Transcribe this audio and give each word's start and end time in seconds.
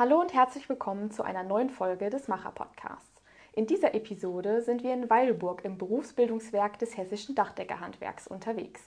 Hallo 0.00 0.18
und 0.18 0.32
herzlich 0.32 0.66
willkommen 0.66 1.10
zu 1.10 1.22
einer 1.24 1.42
neuen 1.42 1.68
Folge 1.68 2.08
des 2.08 2.26
Macher 2.26 2.52
Podcasts. 2.52 3.20
In 3.52 3.66
dieser 3.66 3.92
Episode 3.94 4.62
sind 4.62 4.82
wir 4.82 4.94
in 4.94 5.10
Weilburg 5.10 5.62
im 5.62 5.76
Berufsbildungswerk 5.76 6.78
des 6.78 6.96
hessischen 6.96 7.34
Dachdeckerhandwerks 7.34 8.26
unterwegs. 8.26 8.80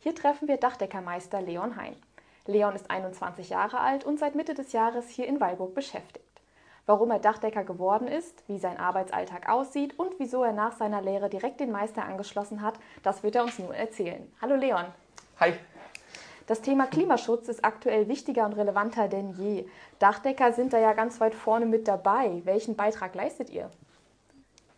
Hier 0.00 0.12
treffen 0.12 0.48
wir 0.48 0.56
Dachdeckermeister 0.56 1.40
Leon 1.40 1.76
Hein. 1.76 1.94
Leon 2.46 2.74
ist 2.74 2.90
21 2.90 3.48
Jahre 3.48 3.78
alt 3.78 4.02
und 4.02 4.18
seit 4.18 4.34
Mitte 4.34 4.54
des 4.54 4.72
Jahres 4.72 5.08
hier 5.08 5.28
in 5.28 5.38
Weilburg 5.38 5.72
beschäftigt. 5.72 6.26
Warum 6.84 7.12
er 7.12 7.20
Dachdecker 7.20 7.62
geworden 7.62 8.08
ist, 8.08 8.42
wie 8.48 8.58
sein 8.58 8.80
Arbeitsalltag 8.80 9.48
aussieht 9.48 9.96
und 10.00 10.18
wieso 10.18 10.42
er 10.42 10.52
nach 10.52 10.72
seiner 10.72 11.00
Lehre 11.00 11.28
direkt 11.28 11.60
den 11.60 11.70
Meister 11.70 12.04
angeschlossen 12.04 12.60
hat, 12.60 12.74
das 13.04 13.22
wird 13.22 13.36
er 13.36 13.44
uns 13.44 13.60
nun 13.60 13.72
erzählen. 13.72 14.32
Hallo 14.42 14.56
Leon. 14.56 14.86
Hi. 15.38 15.52
Das 16.46 16.60
Thema 16.60 16.86
Klimaschutz 16.86 17.48
ist 17.48 17.64
aktuell 17.64 18.06
wichtiger 18.06 18.46
und 18.46 18.52
relevanter 18.52 19.08
denn 19.08 19.32
je. 19.32 19.66
Dachdecker 19.98 20.52
sind 20.52 20.72
da 20.72 20.78
ja 20.78 20.92
ganz 20.92 21.20
weit 21.20 21.34
vorne 21.34 21.66
mit 21.66 21.88
dabei. 21.88 22.40
Welchen 22.44 22.76
Beitrag 22.76 23.16
leistet 23.16 23.50
ihr? 23.50 23.68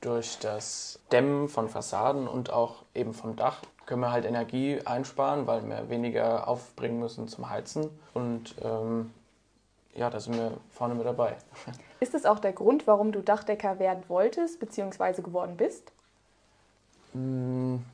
Durch 0.01 0.39
das 0.39 0.99
Dämmen 1.13 1.49
von 1.49 1.69
Fassaden 1.69 2.27
und 2.27 2.53
auch 2.53 2.85
eben 2.95 3.13
vom 3.13 3.37
Dach 3.37 3.61
können 3.85 4.01
wir 4.01 4.13
halt 4.13 4.25
Energie 4.25 4.81
einsparen, 4.85 5.47
weil 5.47 5.67
wir 5.69 5.91
weniger 5.91 6.49
aufbringen 6.49 7.01
müssen 7.01 7.29
zum 7.29 7.51
Heizen. 7.51 7.91
Und 8.15 8.55
ähm, 8.63 9.13
ja, 9.95 10.09
da 10.09 10.21
sind 10.21 10.37
wir 10.37 10.53
vorne 10.71 10.95
mit 10.95 11.05
dabei. 11.05 11.37
Ist 12.01 12.15
es 12.15 12.25
auch 12.25 12.39
der 12.39 12.53
Grund, 12.53 12.87
warum 12.87 13.13
du 13.13 13.21
Dachdecker 13.21 13.79
werden 13.79 14.05
wolltest 14.09 14.61
bzw. 14.61 15.21
geworden 15.21 15.57
bist? 15.57 15.93
Hm, 17.13 17.85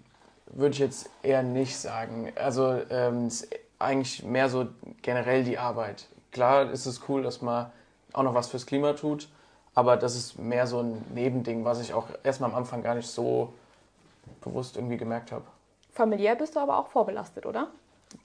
würde 0.46 0.74
ich 0.74 0.78
jetzt 0.80 1.10
eher 1.22 1.42
nicht 1.42 1.76
sagen. 1.76 2.32
Also 2.36 2.80
ähm, 2.90 3.30
eigentlich 3.78 4.22
mehr 4.22 4.48
so 4.48 4.66
generell 5.02 5.44
die 5.44 5.58
Arbeit. 5.58 6.06
Klar 6.32 6.70
ist 6.70 6.86
es 6.86 7.02
cool, 7.08 7.22
dass 7.22 7.42
man 7.42 7.70
auch 8.12 8.22
noch 8.22 8.34
was 8.34 8.48
fürs 8.48 8.66
Klima 8.66 8.92
tut, 8.92 9.28
aber 9.74 9.96
das 9.96 10.14
ist 10.16 10.38
mehr 10.38 10.66
so 10.66 10.80
ein 10.80 11.04
Nebending, 11.14 11.64
was 11.64 11.80
ich 11.80 11.94
auch 11.94 12.08
erstmal 12.22 12.50
am 12.50 12.56
Anfang 12.56 12.82
gar 12.82 12.94
nicht 12.94 13.08
so 13.08 13.52
bewusst 14.40 14.76
irgendwie 14.76 14.96
gemerkt 14.96 15.32
habe. 15.32 15.44
Familiär 15.92 16.34
bist 16.34 16.56
du 16.56 16.60
aber 16.60 16.78
auch 16.78 16.88
vorbelastet, 16.88 17.46
oder? 17.46 17.68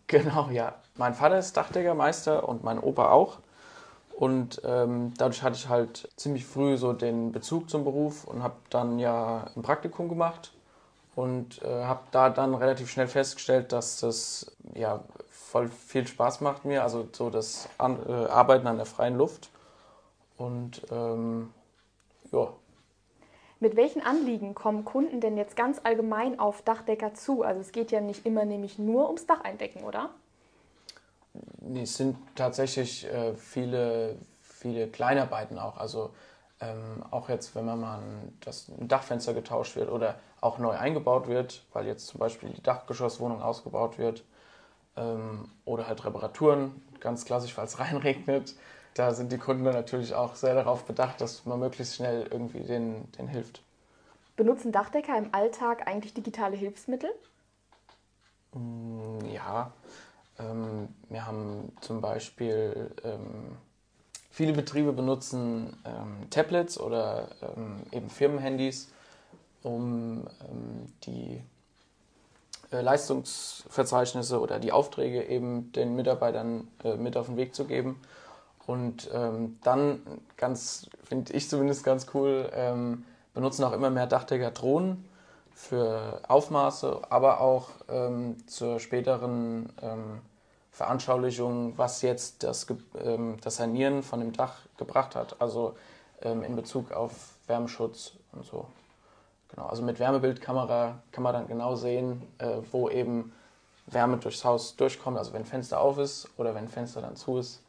Genau, 0.06 0.50
ja. 0.52 0.76
Mein 0.98 1.16
Vater 1.16 1.40
ist 1.40 1.58
Dachdeckermeister 1.58 2.48
und 2.48 2.64
mein 2.64 2.78
Opa 2.78 3.10
auch. 3.10 3.40
Und 4.16 4.62
ähm, 4.66 5.14
dadurch 5.18 5.42
hatte 5.42 5.56
ich 5.56 5.70
halt 5.70 6.10
ziemlich 6.16 6.46
früh 6.46 6.78
so 6.78 6.94
den 6.94 7.32
Bezug 7.32 7.70
zum 7.70 7.86
Beruf 7.86 8.26
und 8.26 8.44
habe 8.44 8.56
dann 8.70 9.00
ja 9.00 9.48
ein 9.56 9.62
Praktikum 9.64 10.10
gemacht 10.10 10.52
und 11.16 11.62
äh, 11.64 11.86
habe 11.86 12.02
da 12.12 12.30
dann 12.30 12.54
relativ 12.54 12.90
schnell 12.92 13.08
festgestellt, 13.08 13.72
dass 13.72 14.00
das 14.02 14.52
ja 14.76 15.00
voll 15.50 15.68
viel 15.68 16.06
Spaß 16.06 16.42
macht 16.42 16.66
mir, 16.66 16.84
also 16.84 17.08
so 17.12 17.30
das 17.30 17.70
an, 17.78 18.00
äh, 18.08 18.12
Arbeiten 18.12 18.68
an 18.68 18.78
der 18.78 18.86
freien 18.86 19.18
Luft. 19.18 19.50
Und 20.38 20.84
ähm, 20.92 21.52
ja. 22.32 22.54
Mit 23.60 23.76
welchen 23.76 24.02
Anliegen 24.02 24.54
kommen 24.54 24.86
Kunden 24.86 25.20
denn 25.20 25.38
jetzt 25.38 25.56
ganz 25.56 25.82
allgemein 25.84 26.40
auf 26.40 26.62
Dachdecker 26.62 27.14
zu? 27.14 27.44
Also 27.44 27.60
es 27.62 27.72
geht 27.72 27.92
ja 27.92 28.00
nicht 28.00 28.26
immer 28.26 28.46
nämlich 28.46 28.78
nur 28.78 29.08
ums 29.08 29.26
Dacheindecken, 29.26 29.84
oder? 29.84 30.12
Nee, 31.62 31.82
es 31.82 31.98
sind 31.98 32.16
tatsächlich 32.36 33.06
äh, 33.12 33.34
viele, 33.34 34.18
viele 34.42 34.88
Kleinarbeiten 34.88 35.58
auch. 35.58 35.78
Also 35.78 36.12
ähm, 36.62 37.04
auch 37.10 37.28
jetzt, 37.28 37.56
wenn 37.56 37.66
man 37.66 37.80
mal 37.80 37.98
ein, 37.98 38.38
das, 38.42 38.70
ein 38.70 38.88
Dachfenster 38.88 39.34
getauscht 39.34 39.76
wird 39.76 39.90
oder 39.90 40.20
auch 40.42 40.60
neu 40.60 40.78
eingebaut 40.78 41.28
wird, 41.28 41.66
weil 41.74 41.88
jetzt 41.88 42.08
zum 42.08 42.20
Beispiel 42.20 42.50
die 42.50 42.64
Dachgeschosswohnung 42.64 43.42
ausgebaut 43.42 43.98
wird 43.98 44.24
ähm, 45.00 45.50
oder 45.66 45.88
halt 45.88 46.04
Reparaturen, 46.06 46.82
ganz 47.00 47.26
klassisch, 47.26 47.58
es 47.58 47.80
reinregnet. 47.80 48.56
Da 48.94 49.14
sind 49.14 49.32
die 49.32 49.38
Kunden 49.38 49.64
natürlich 49.64 50.14
auch 50.14 50.36
sehr 50.36 50.56
darauf 50.56 50.84
bedacht, 50.84 51.22
dass 51.22 51.46
man 51.46 51.60
möglichst 51.60 51.96
schnell 51.96 52.28
irgendwie 52.30 52.60
den, 52.60 53.12
den 53.14 53.28
hilft. 53.28 53.62
Benutzen 54.36 54.72
Dachdecker 54.72 55.18
im 55.18 55.34
Alltag 55.34 55.88
eigentlich 55.88 56.14
digitale 56.14 56.56
Hilfsmittel? 56.56 57.10
Mm, 58.54 59.20
ja, 59.34 59.72
ähm, 60.40 60.90
wir 61.10 61.26
haben 61.26 61.72
zum 61.82 62.02
Beispiel 62.02 62.92
ähm, 63.04 63.58
viele 64.32 64.54
Betriebe 64.54 64.94
benutzen 64.94 65.78
ähm, 65.86 66.30
Tablets 66.30 66.80
oder 66.80 67.30
ähm, 67.42 67.84
eben 67.92 68.10
Firmenhandys, 68.10 68.92
um 69.64 70.26
ähm, 70.50 70.86
die 71.04 71.42
Leistungsverzeichnisse 72.72 74.40
oder 74.40 74.60
die 74.60 74.72
Aufträge 74.72 75.24
eben 75.24 75.72
den 75.72 75.96
Mitarbeitern 75.96 76.68
äh, 76.84 76.96
mit 76.96 77.18
auf 77.18 77.28
den 77.28 77.38
Weg 77.38 77.56
zu 77.56 77.66
geben. 77.66 78.02
Und 78.66 79.10
ähm, 79.14 79.58
dann, 79.64 80.02
ganz, 80.38 80.90
finde 81.04 81.34
ich 81.34 81.50
zumindest 81.50 81.84
ganz 81.84 82.06
cool, 82.14 82.52
benutzen 83.34 83.64
auch 83.64 83.72
immer 83.72 83.90
mehr 83.90 84.06
Dachdecker 84.06 84.52
Drohnen 84.52 85.10
für 85.56 86.22
Aufmaße, 86.28 87.02
aber 87.10 87.42
auch 87.42 87.70
zur 88.46 88.80
späteren 88.80 89.74
Veranschaulichung, 90.80 91.78
was 91.78 92.02
jetzt 92.02 92.44
das, 92.44 92.66
ähm, 93.04 93.36
das 93.42 93.58
Sanieren 93.58 94.02
von 94.02 94.22
dem 94.22 94.32
Dach 94.32 94.60
gebracht 94.78 95.14
hat. 95.14 95.42
Also 95.42 95.76
ähm, 96.22 96.42
in 96.42 96.56
Bezug 96.56 96.94
auf 96.94 97.12
Wärmeschutz 97.48 98.14
und 98.32 98.46
so. 98.46 98.66
Genau, 99.50 99.68
also 99.68 99.82
mit 99.82 100.00
Wärmebildkamera 100.00 101.02
kann 101.12 101.24
man 101.24 101.34
dann 101.34 101.48
genau 101.48 101.76
sehen, 101.76 102.22
äh, 102.38 102.58
wo 102.72 102.90
eben 102.90 103.34
Wärme 103.88 104.18
durchs 104.18 104.46
Haus 104.46 104.76
durchkommt, 104.76 105.18
also 105.18 105.34
wenn 105.34 105.46
Fenster 105.46 105.80
auf 105.80 105.98
ist 105.98 106.30
oder 106.38 106.54
wenn 106.54 106.68
Fenster 106.68 107.02
dann 107.02 107.16
zu 107.16 107.38
ist. 107.38 107.62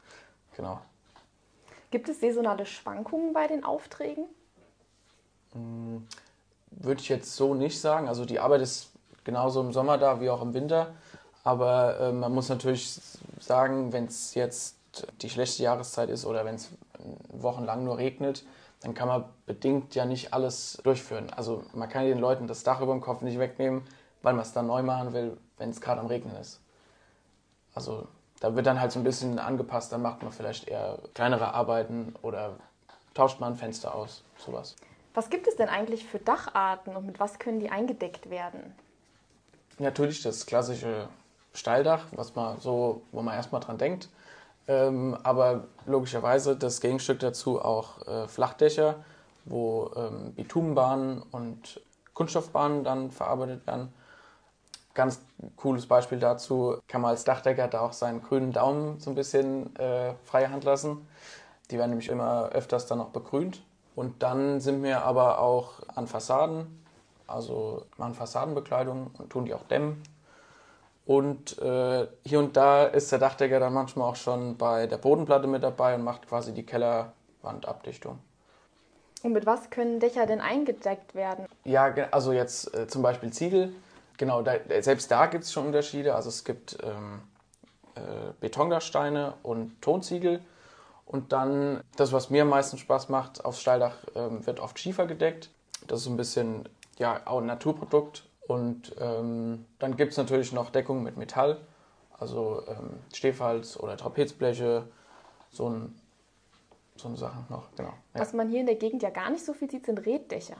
Genau. 0.56 0.80
Gibt 1.90 2.08
es 2.08 2.20
saisonale 2.20 2.66
Schwankungen 2.66 3.32
bei 3.32 3.46
den 3.46 3.64
Aufträgen? 3.64 4.26
Hm, 5.52 6.06
würde 6.70 7.00
ich 7.00 7.08
jetzt 7.08 7.34
so 7.34 7.54
nicht 7.54 7.80
sagen. 7.80 8.08
Also 8.08 8.24
die 8.24 8.38
Arbeit 8.38 8.60
ist 8.60 8.90
genauso 9.24 9.60
im 9.60 9.72
Sommer 9.72 9.98
da 9.98 10.20
wie 10.20 10.30
auch 10.30 10.42
im 10.42 10.54
Winter. 10.54 10.94
Aber 11.42 11.98
äh, 11.98 12.12
man 12.12 12.32
muss 12.32 12.48
natürlich 12.48 13.00
sagen, 13.40 13.92
wenn 13.92 14.04
es 14.04 14.34
jetzt 14.34 14.76
die 15.22 15.30
schlechte 15.30 15.62
Jahreszeit 15.62 16.10
ist 16.10 16.26
oder 16.26 16.44
wenn 16.44 16.56
es 16.56 16.68
wochenlang 17.28 17.84
nur 17.84 17.98
regnet, 17.98 18.44
dann 18.80 18.94
kann 18.94 19.08
man 19.08 19.24
bedingt 19.46 19.94
ja 19.94 20.04
nicht 20.04 20.32
alles 20.32 20.80
durchführen. 20.84 21.30
Also 21.30 21.64
man 21.74 21.88
kann 21.88 22.04
den 22.04 22.18
Leuten 22.18 22.46
das 22.46 22.62
Dach 22.62 22.80
über 22.80 22.92
dem 22.92 23.00
Kopf 23.00 23.20
nicht 23.22 23.38
wegnehmen, 23.38 23.82
weil 24.22 24.32
man 24.32 24.42
es 24.42 24.52
dann 24.52 24.66
neu 24.66 24.82
machen 24.82 25.12
will, 25.12 25.36
wenn 25.58 25.70
es 25.70 25.80
gerade 25.80 26.00
am 26.00 26.06
Regnen 26.06 26.34
ist. 26.36 26.60
Also 27.74 28.08
da 28.40 28.56
wird 28.56 28.66
dann 28.66 28.80
halt 28.80 28.90
so 28.90 28.98
ein 28.98 29.04
bisschen 29.04 29.38
angepasst, 29.38 29.92
dann 29.92 30.02
macht 30.02 30.22
man 30.22 30.32
vielleicht 30.32 30.66
eher 30.66 30.98
kleinere 31.14 31.52
Arbeiten 31.52 32.14
oder 32.22 32.56
tauscht 33.14 33.38
man 33.38 33.52
ein 33.52 33.56
Fenster 33.56 33.94
aus, 33.94 34.24
sowas. 34.38 34.76
Was 35.12 35.28
gibt 35.28 35.46
es 35.46 35.56
denn 35.56 35.68
eigentlich 35.68 36.06
für 36.06 36.18
Dacharten 36.18 36.96
und 36.96 37.04
mit 37.04 37.20
was 37.20 37.38
können 37.38 37.60
die 37.60 37.70
eingedeckt 37.70 38.30
werden? 38.30 38.74
Natürlich 39.78 40.22
das 40.22 40.46
klassische 40.46 41.08
Steildach, 41.52 42.06
was 42.12 42.34
man 42.34 42.60
so, 42.60 43.02
wo 43.12 43.22
man 43.22 43.34
erstmal 43.34 43.60
dran 43.60 43.76
denkt. 43.76 44.08
Ähm, 44.70 45.18
aber 45.24 45.64
logischerweise 45.86 46.54
das 46.54 46.80
Gegenstück 46.80 47.18
dazu 47.18 47.60
auch 47.60 48.06
äh, 48.06 48.28
Flachdächer, 48.28 49.04
wo 49.44 49.90
ähm, 49.96 50.32
Bitumenbahnen 50.34 51.22
und 51.32 51.80
Kunststoffbahnen 52.14 52.84
dann 52.84 53.10
verarbeitet 53.10 53.66
werden. 53.66 53.92
Ganz 54.94 55.22
cooles 55.56 55.86
Beispiel 55.86 56.20
dazu 56.20 56.76
kann 56.86 57.00
man 57.00 57.10
als 57.10 57.24
Dachdecker 57.24 57.66
da 57.66 57.80
auch 57.80 57.92
seinen 57.92 58.22
grünen 58.22 58.52
Daumen 58.52 59.00
so 59.00 59.10
ein 59.10 59.16
bisschen 59.16 59.74
äh, 59.74 60.14
freie 60.22 60.52
Hand 60.52 60.62
lassen. 60.62 61.04
Die 61.72 61.76
werden 61.76 61.90
nämlich 61.90 62.08
immer 62.08 62.50
öfters 62.50 62.86
dann 62.86 62.98
noch 62.98 63.10
begrünt. 63.10 63.62
Und 63.96 64.22
dann 64.22 64.60
sind 64.60 64.84
wir 64.84 65.02
aber 65.02 65.40
auch 65.40 65.80
an 65.96 66.06
Fassaden, 66.06 66.84
also 67.26 67.86
machen 67.96 68.14
Fassadenbekleidung 68.14 69.10
und 69.18 69.30
tun 69.30 69.46
die 69.46 69.54
auch 69.54 69.64
dämmen. 69.64 70.00
Und 71.10 71.58
äh, 71.58 72.06
hier 72.24 72.38
und 72.38 72.56
da 72.56 72.84
ist 72.84 73.10
der 73.10 73.18
Dachdecker 73.18 73.58
dann 73.58 73.74
manchmal 73.74 74.08
auch 74.08 74.14
schon 74.14 74.56
bei 74.56 74.86
der 74.86 74.96
Bodenplatte 74.96 75.48
mit 75.48 75.60
dabei 75.60 75.96
und 75.96 76.04
macht 76.04 76.28
quasi 76.28 76.54
die 76.54 76.64
Kellerwandabdichtung. 76.64 78.20
Und 79.24 79.32
mit 79.32 79.44
was 79.44 79.70
können 79.70 79.98
Dächer 79.98 80.26
denn 80.26 80.40
eingedeckt 80.40 81.16
werden? 81.16 81.46
Ja, 81.64 81.92
also 82.12 82.32
jetzt 82.32 82.72
äh, 82.76 82.86
zum 82.86 83.02
Beispiel 83.02 83.32
Ziegel. 83.32 83.72
Genau, 84.18 84.42
da, 84.42 84.52
selbst 84.82 85.10
da 85.10 85.26
gibt 85.26 85.42
es 85.42 85.52
schon 85.52 85.66
Unterschiede. 85.66 86.14
Also 86.14 86.28
es 86.28 86.44
gibt 86.44 86.78
ähm, 86.84 87.22
äh, 87.96 88.00
Betondachsteine 88.38 89.34
und 89.42 89.82
Tonziegel. 89.82 90.40
Und 91.06 91.32
dann, 91.32 91.80
das, 91.96 92.12
was 92.12 92.30
mir 92.30 92.42
am 92.42 92.50
meisten 92.50 92.78
Spaß 92.78 93.08
macht, 93.08 93.44
aufs 93.44 93.60
Steildach 93.60 93.96
ähm, 94.14 94.46
wird 94.46 94.60
oft 94.60 94.78
Schiefer 94.78 95.06
gedeckt. 95.06 95.50
Das 95.88 96.02
ist 96.02 96.06
ein 96.06 96.16
bisschen 96.16 96.68
ja, 96.98 97.20
auch 97.24 97.40
ein 97.40 97.46
Naturprodukt 97.46 98.29
und 98.50 98.96
ähm, 98.98 99.64
dann 99.78 99.96
gibt 99.96 100.10
es 100.10 100.18
natürlich 100.18 100.52
noch 100.52 100.70
Deckung 100.70 101.04
mit 101.04 101.16
Metall, 101.16 101.60
also 102.18 102.64
ähm, 102.66 102.98
Stehfalz 103.14 103.76
oder 103.76 103.96
Trapezbleche, 103.96 104.88
so, 105.52 105.70
ein, 105.70 105.94
so 106.96 107.06
eine 107.06 107.16
Sache 107.16 107.44
noch, 107.48 107.68
genau. 107.76 107.92
Ja. 108.12 108.20
Was 108.20 108.32
man 108.32 108.48
hier 108.48 108.58
in 108.58 108.66
der 108.66 108.74
Gegend 108.74 109.04
ja 109.04 109.10
gar 109.10 109.30
nicht 109.30 109.44
so 109.44 109.52
viel 109.52 109.70
sieht, 109.70 109.86
sind 109.86 110.04
Reddächer. 110.04 110.56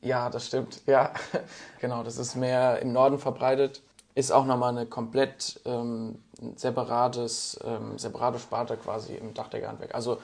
Ja, 0.00 0.30
das 0.30 0.46
stimmt, 0.46 0.80
ja. 0.86 1.12
genau, 1.80 2.02
das 2.02 2.16
ist 2.16 2.34
mehr 2.34 2.80
im 2.80 2.94
Norden 2.94 3.18
verbreitet. 3.18 3.82
Ist 4.14 4.32
auch 4.32 4.46
nochmal 4.46 4.70
eine 4.70 4.86
komplett 4.86 5.60
ähm, 5.66 6.18
separates, 6.56 7.60
ähm, 7.62 7.98
separate 7.98 8.38
Sparte 8.38 8.78
quasi 8.78 9.16
im 9.16 9.34
Dachdeckerhandwerk. 9.34 9.94
Also 9.94 10.16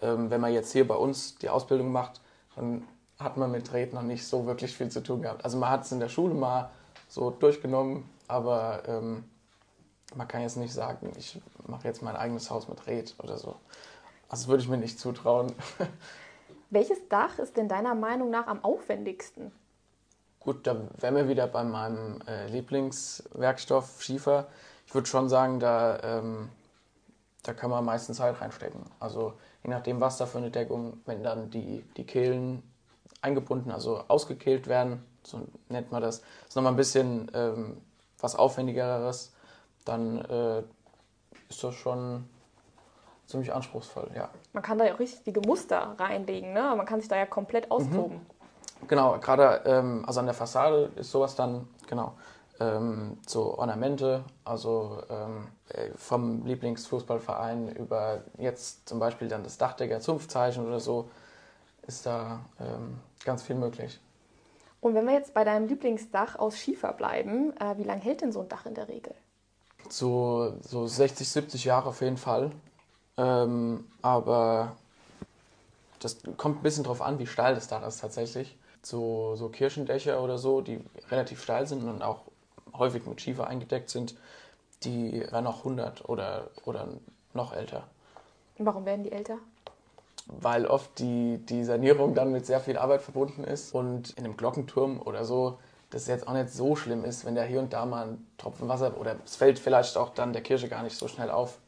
ähm, 0.00 0.30
wenn 0.30 0.40
man 0.40 0.52
jetzt 0.52 0.70
hier 0.70 0.86
bei 0.86 0.94
uns 0.94 1.38
die 1.38 1.48
Ausbildung 1.48 1.90
macht, 1.90 2.20
dann 2.54 2.86
hat 3.18 3.36
man 3.36 3.50
mit 3.50 3.72
Red 3.72 3.94
noch 3.94 4.02
nicht 4.02 4.26
so 4.26 4.46
wirklich 4.46 4.76
viel 4.76 4.90
zu 4.90 5.02
tun 5.02 5.22
gehabt. 5.22 5.44
Also 5.44 5.58
man 5.58 5.70
hat 5.70 5.84
es 5.84 5.92
in 5.92 6.00
der 6.00 6.08
Schule 6.08 6.34
mal 6.34 6.70
so 7.08 7.30
durchgenommen, 7.30 8.08
aber 8.28 8.82
ähm, 8.86 9.24
man 10.14 10.28
kann 10.28 10.42
jetzt 10.42 10.56
nicht 10.56 10.72
sagen, 10.72 11.12
ich 11.16 11.40
mache 11.66 11.86
jetzt 11.88 12.02
mein 12.02 12.16
eigenes 12.16 12.50
Haus 12.50 12.68
mit 12.68 12.86
Red 12.86 13.14
oder 13.18 13.36
so. 13.38 13.56
Also 14.28 14.48
würde 14.48 14.62
ich 14.62 14.68
mir 14.68 14.76
nicht 14.76 14.98
zutrauen. 14.98 15.52
Welches 16.70 17.08
Dach 17.08 17.38
ist 17.38 17.56
denn 17.56 17.68
deiner 17.68 17.94
Meinung 17.94 18.30
nach 18.30 18.46
am 18.48 18.62
aufwendigsten? 18.64 19.52
Gut, 20.40 20.66
da 20.66 20.76
wären 20.98 21.16
wir 21.16 21.28
wieder 21.28 21.46
bei 21.46 21.64
meinem 21.64 22.20
äh, 22.28 22.46
Lieblingswerkstoff 22.48 24.02
Schiefer. 24.02 24.46
Ich 24.86 24.94
würde 24.94 25.08
schon 25.08 25.28
sagen, 25.28 25.58
da, 25.58 25.98
ähm, 26.02 26.50
da 27.42 27.52
kann 27.52 27.70
man 27.70 27.84
meistens 27.84 28.18
Zeit 28.18 28.40
reinstecken. 28.40 28.80
Also 29.00 29.34
je 29.64 29.70
nachdem, 29.70 30.00
was 30.00 30.18
da 30.18 30.26
für 30.26 30.38
eine 30.38 30.50
Deckung, 30.50 31.00
wenn 31.06 31.22
dann 31.22 31.50
die, 31.50 31.84
die 31.96 32.04
Kehlen 32.04 32.62
eingebunden, 33.22 33.70
also 33.70 34.04
ausgekehlt 34.08 34.66
werden, 34.66 35.04
so 35.22 35.40
nennt 35.68 35.90
man 35.90 36.02
das, 36.02 36.22
ist 36.48 36.56
nochmal 36.56 36.72
ein 36.72 36.76
bisschen 36.76 37.30
ähm, 37.34 37.76
was 38.20 38.36
Aufwendigeres, 38.36 39.32
dann 39.84 40.18
äh, 40.24 40.62
ist 41.48 41.62
das 41.62 41.74
schon 41.74 42.28
ziemlich 43.26 43.52
anspruchsvoll, 43.52 44.10
ja. 44.14 44.28
Man 44.52 44.62
kann 44.62 44.78
da 44.78 44.86
ja 44.86 44.94
auch 44.94 44.98
richtige 44.98 45.40
Muster 45.40 45.96
reinlegen, 45.98 46.52
ne? 46.52 46.74
Man 46.76 46.86
kann 46.86 47.00
sich 47.00 47.08
da 47.08 47.16
ja 47.16 47.26
komplett 47.26 47.70
austoben. 47.70 48.16
Mhm. 48.16 48.88
Genau, 48.88 49.18
gerade 49.18 49.62
ähm, 49.64 50.04
also 50.06 50.20
an 50.20 50.26
der 50.26 50.34
Fassade 50.34 50.90
ist 50.96 51.10
sowas 51.10 51.34
dann, 51.34 51.66
genau, 51.88 52.14
ähm, 52.60 53.18
so 53.26 53.58
Ornamente, 53.58 54.24
also 54.44 55.02
ähm, 55.10 55.48
äh, 55.68 55.90
vom 55.96 56.44
Lieblingsfußballverein 56.46 57.68
über 57.70 58.22
jetzt 58.38 58.88
zum 58.88 58.98
Beispiel 58.98 59.28
dann 59.28 59.42
das 59.42 59.58
Dachdecker 59.58 60.00
Zunftzeichen 60.00 60.66
oder 60.66 60.80
so, 60.80 61.10
ist 61.86 62.06
da 62.06 62.40
ähm, 62.60 62.98
ganz 63.24 63.42
viel 63.42 63.56
möglich. 63.56 64.00
Und 64.80 64.94
wenn 64.94 65.06
wir 65.06 65.14
jetzt 65.14 65.34
bei 65.34 65.44
deinem 65.44 65.66
Lieblingsdach 65.68 66.36
aus 66.38 66.56
Schiefer 66.56 66.92
bleiben, 66.92 67.56
äh, 67.56 67.76
wie 67.78 67.84
lange 67.84 68.02
hält 68.02 68.20
denn 68.20 68.32
so 68.32 68.40
ein 68.40 68.48
Dach 68.48 68.66
in 68.66 68.74
der 68.74 68.88
Regel? 68.88 69.14
So, 69.88 70.54
so 70.60 70.86
60, 70.86 71.28
70 71.28 71.64
Jahre 71.64 71.88
auf 71.88 72.00
jeden 72.00 72.16
Fall. 72.16 72.50
Ähm, 73.16 73.86
aber 74.02 74.76
das 76.00 76.18
kommt 76.36 76.60
ein 76.60 76.62
bisschen 76.62 76.84
drauf 76.84 77.00
an, 77.00 77.18
wie 77.18 77.26
steil 77.26 77.54
das 77.54 77.68
Dach 77.68 77.86
ist 77.86 78.00
tatsächlich. 78.00 78.56
So, 78.82 79.34
so 79.36 79.48
Kirchendächer 79.48 80.22
oder 80.22 80.38
so, 80.38 80.60
die 80.60 80.80
relativ 81.10 81.42
steil 81.42 81.66
sind 81.66 81.82
und 81.82 82.02
auch 82.02 82.22
häufig 82.74 83.06
mit 83.06 83.20
Schiefer 83.20 83.46
eingedeckt 83.46 83.90
sind, 83.90 84.14
die 84.82 85.22
werden 85.32 85.44
noch 85.44 85.58
100 85.58 86.08
oder, 86.08 86.50
oder 86.64 86.88
noch 87.32 87.52
älter. 87.52 87.84
Warum 88.58 88.84
werden 88.84 89.02
die 89.02 89.12
älter? 89.12 89.38
Weil 90.26 90.66
oft 90.66 90.98
die, 90.98 91.38
die 91.38 91.64
Sanierung 91.64 92.14
dann 92.14 92.32
mit 92.32 92.46
sehr 92.46 92.60
viel 92.60 92.76
Arbeit 92.76 93.02
verbunden 93.02 93.44
ist 93.44 93.74
und 93.74 94.10
in 94.18 94.24
einem 94.24 94.36
Glockenturm 94.36 95.00
oder 95.00 95.24
so 95.24 95.58
das 95.90 96.06
jetzt 96.08 96.26
auch 96.26 96.32
nicht 96.32 96.50
so 96.50 96.76
schlimm 96.76 97.04
ist, 97.04 97.24
wenn 97.24 97.34
da 97.34 97.42
hier 97.42 97.60
und 97.60 97.72
da 97.72 97.86
mal 97.86 98.08
ein 98.08 98.26
Tropfen 98.38 98.68
Wasser 98.68 98.98
oder 98.98 99.16
es 99.24 99.36
fällt 99.36 99.58
vielleicht 99.58 99.96
auch 99.96 100.10
dann 100.10 100.32
der 100.32 100.42
Kirche 100.42 100.68
gar 100.68 100.82
nicht 100.82 100.96
so 100.96 101.08
schnell 101.08 101.30
auf. 101.30 101.58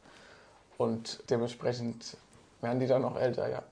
Und 0.77 1.23
dementsprechend 1.29 2.17
werden 2.61 2.79
die 2.79 2.87
dann 2.87 3.03
auch 3.05 3.17
älter, 3.17 3.49
ja. 3.49 3.63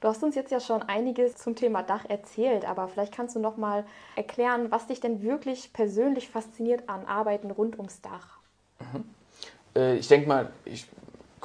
Du 0.00 0.08
hast 0.08 0.22
uns 0.22 0.34
jetzt 0.34 0.50
ja 0.50 0.60
schon 0.60 0.82
einiges 0.82 1.36
zum 1.36 1.56
Thema 1.56 1.82
Dach 1.82 2.04
erzählt, 2.08 2.66
aber 2.66 2.88
vielleicht 2.88 3.14
kannst 3.14 3.34
du 3.34 3.40
noch 3.40 3.56
mal 3.56 3.84
erklären, 4.14 4.70
was 4.70 4.86
dich 4.86 5.00
denn 5.00 5.22
wirklich 5.22 5.72
persönlich 5.72 6.28
fasziniert 6.28 6.88
an 6.88 7.06
Arbeiten 7.06 7.50
rund 7.50 7.78
ums 7.78 8.02
Dach. 8.02 8.38
Mhm. 8.80 9.04
Äh, 9.74 9.96
ich 9.96 10.08
denke 10.08 10.28
mal, 10.28 10.50
ich 10.64 10.86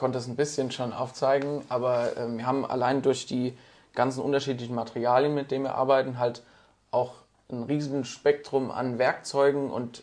konnte 0.01 0.17
es 0.17 0.27
ein 0.27 0.35
bisschen 0.35 0.71
schon 0.71 0.93
aufzeigen, 0.93 1.61
aber 1.69 2.17
äh, 2.17 2.27
wir 2.35 2.47
haben 2.47 2.65
allein 2.65 3.03
durch 3.03 3.27
die 3.27 3.55
ganzen 3.93 4.23
unterschiedlichen 4.23 4.73
Materialien, 4.73 5.35
mit 5.35 5.51
denen 5.51 5.65
wir 5.65 5.75
arbeiten, 5.75 6.17
halt 6.17 6.41
auch 6.89 7.13
ein 7.51 7.61
riesen 7.61 8.03
Spektrum 8.03 8.71
an 8.71 8.97
Werkzeugen 8.97 9.69
und 9.69 10.01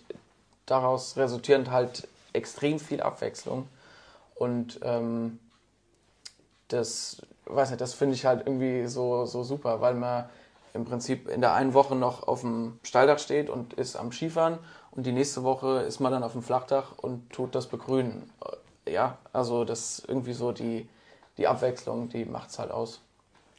daraus 0.67 1.17
resultierend 1.17 1.73
halt 1.73 2.07
extrem 2.33 2.79
viel 2.79 3.01
Abwechslung. 3.01 3.67
Und 4.37 4.79
ähm, 4.85 5.41
das, 6.69 7.21
weiß 7.47 7.71
nicht, 7.71 7.81
das 7.81 7.95
finde 7.95 8.15
ich 8.15 8.25
halt 8.25 8.47
irgendwie 8.47 8.87
so, 8.87 9.27
so 9.27 9.43
super, 9.43 9.81
weil 9.81 9.95
man 9.95 10.27
im 10.75 10.85
Prinzip 10.85 11.29
in 11.29 11.41
der 11.41 11.55
einen 11.55 11.75
Woche 11.75 11.97
noch 11.97 12.29
auf 12.29 12.43
dem 12.43 12.79
Stalldach 12.85 13.19
steht 13.19 13.51
und 13.51 13.73
ist 13.75 13.97
am 13.97 14.13
Skifahren 14.13 14.61
und 14.93 15.07
die 15.07 15.13
nächste 15.13 15.43
Woche 15.43 15.81
ist 15.81 15.99
man 15.99 16.13
dann 16.13 16.23
auf 16.23 16.33
dem 16.33 16.43
Flachdach 16.45 16.93
und 16.99 17.31
tut 17.31 17.57
das 17.57 17.67
begrünen. 17.67 18.31
Ja, 18.91 19.19
also 19.33 19.65
das 19.65 19.99
ist 19.99 20.09
irgendwie 20.09 20.33
so 20.33 20.53
die, 20.53 20.89
die 21.37 21.47
Abwechslung, 21.47 22.09
die 22.09 22.25
macht 22.25 22.51
es 22.51 22.59
halt 22.59 22.71
aus. 22.71 23.01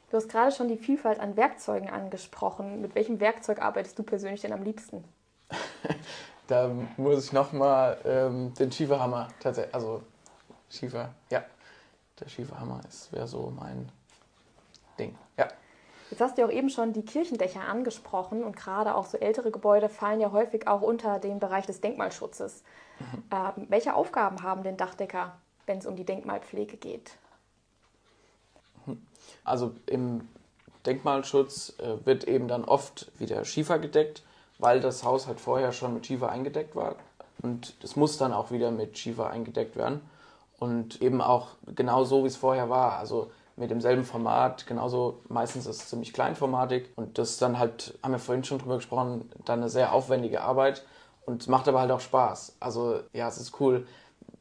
Du 0.09 0.17
hast 0.17 0.29
gerade 0.29 0.51
schon 0.51 0.67
die 0.67 0.77
Vielfalt 0.77 1.19
an 1.19 1.37
Werkzeugen 1.37 1.89
angesprochen. 1.89 2.81
Mit 2.81 2.95
welchem 2.95 3.19
Werkzeug 3.19 3.61
arbeitest 3.61 3.99
du 3.99 4.03
persönlich 4.03 4.41
denn 4.41 4.53
am 4.53 4.63
liebsten? 4.63 5.03
da 6.47 6.71
muss 6.97 7.25
ich 7.25 7.31
nochmal 7.31 7.97
ähm, 8.05 8.53
den 8.55 8.71
Schieferhammer 8.71 9.27
tatsächlich, 9.39 9.73
also 9.73 10.01
Schiefer, 10.69 11.13
ja. 11.29 11.43
Der 12.19 12.27
Schieferhammer 12.27 12.81
wäre 13.11 13.27
so 13.27 13.53
mein 13.55 13.89
Ding, 14.97 15.15
ja. 15.37 15.47
Jetzt 16.09 16.21
hast 16.21 16.37
du 16.37 16.41
ja 16.41 16.47
auch 16.47 16.51
eben 16.51 16.69
schon 16.69 16.93
die 16.93 17.05
Kirchendächer 17.05 17.61
angesprochen 17.61 18.43
und 18.43 18.55
gerade 18.55 18.95
auch 18.95 19.05
so 19.05 19.17
ältere 19.17 19.51
Gebäude 19.51 19.89
fallen 19.89 20.19
ja 20.19 20.31
häufig 20.31 20.67
auch 20.67 20.81
unter 20.81 21.19
den 21.19 21.39
Bereich 21.39 21.65
des 21.65 21.81
Denkmalschutzes. 21.81 22.63
Mhm. 22.99 23.23
Ähm, 23.31 23.67
welche 23.69 23.93
Aufgaben 23.93 24.41
haben 24.41 24.63
denn 24.63 24.77
Dachdecker, 24.77 25.37
wenn 25.65 25.77
es 25.77 25.85
um 25.85 25.95
die 25.95 26.05
Denkmalpflege 26.05 26.77
geht? 26.77 27.11
Mhm. 28.85 29.05
Also 29.43 29.73
im 29.85 30.27
Denkmalschutz 30.85 31.75
äh, 31.77 32.05
wird 32.05 32.23
eben 32.23 32.47
dann 32.47 32.65
oft 32.65 33.11
wieder 33.19 33.45
Schiefer 33.45 33.77
gedeckt, 33.77 34.23
weil 34.57 34.79
das 34.79 35.03
Haus 35.03 35.27
halt 35.27 35.39
vorher 35.39 35.71
schon 35.71 35.93
mit 35.93 36.07
Schiefer 36.07 36.29
eingedeckt 36.29 36.75
war. 36.75 36.95
Und 37.41 37.75
es 37.83 37.95
muss 37.95 38.17
dann 38.17 38.33
auch 38.33 38.51
wieder 38.51 38.71
mit 38.71 38.97
Schiefer 38.97 39.29
eingedeckt 39.29 39.75
werden. 39.75 40.01
Und 40.57 41.01
eben 41.01 41.21
auch 41.21 41.49
genau 41.75 42.03
so, 42.03 42.23
wie 42.23 42.27
es 42.27 42.35
vorher 42.35 42.69
war. 42.69 42.97
Also 42.97 43.31
mit 43.59 43.69
demselben 43.69 44.03
Format, 44.03 44.65
genauso 44.65 45.19
meistens 45.27 45.65
ist 45.67 45.81
es 45.81 45.89
ziemlich 45.89 46.13
kleinformatig. 46.13 46.89
Und 46.95 47.17
das 47.17 47.31
ist 47.31 47.41
dann 47.41 47.59
halt, 47.59 47.97
haben 48.01 48.13
wir 48.13 48.19
vorhin 48.19 48.43
schon 48.43 48.57
drüber 48.57 48.77
gesprochen, 48.77 49.29
dann 49.45 49.59
eine 49.59 49.69
sehr 49.69 49.93
aufwendige 49.93 50.41
Arbeit. 50.41 50.85
Und 51.25 51.41
es 51.41 51.47
macht 51.47 51.67
aber 51.67 51.81
halt 51.81 51.91
auch 51.91 51.99
Spaß. 51.99 52.55
Also 52.59 53.01
ja, 53.13 53.27
es 53.27 53.37
ist 53.37 53.59
cool, 53.59 53.85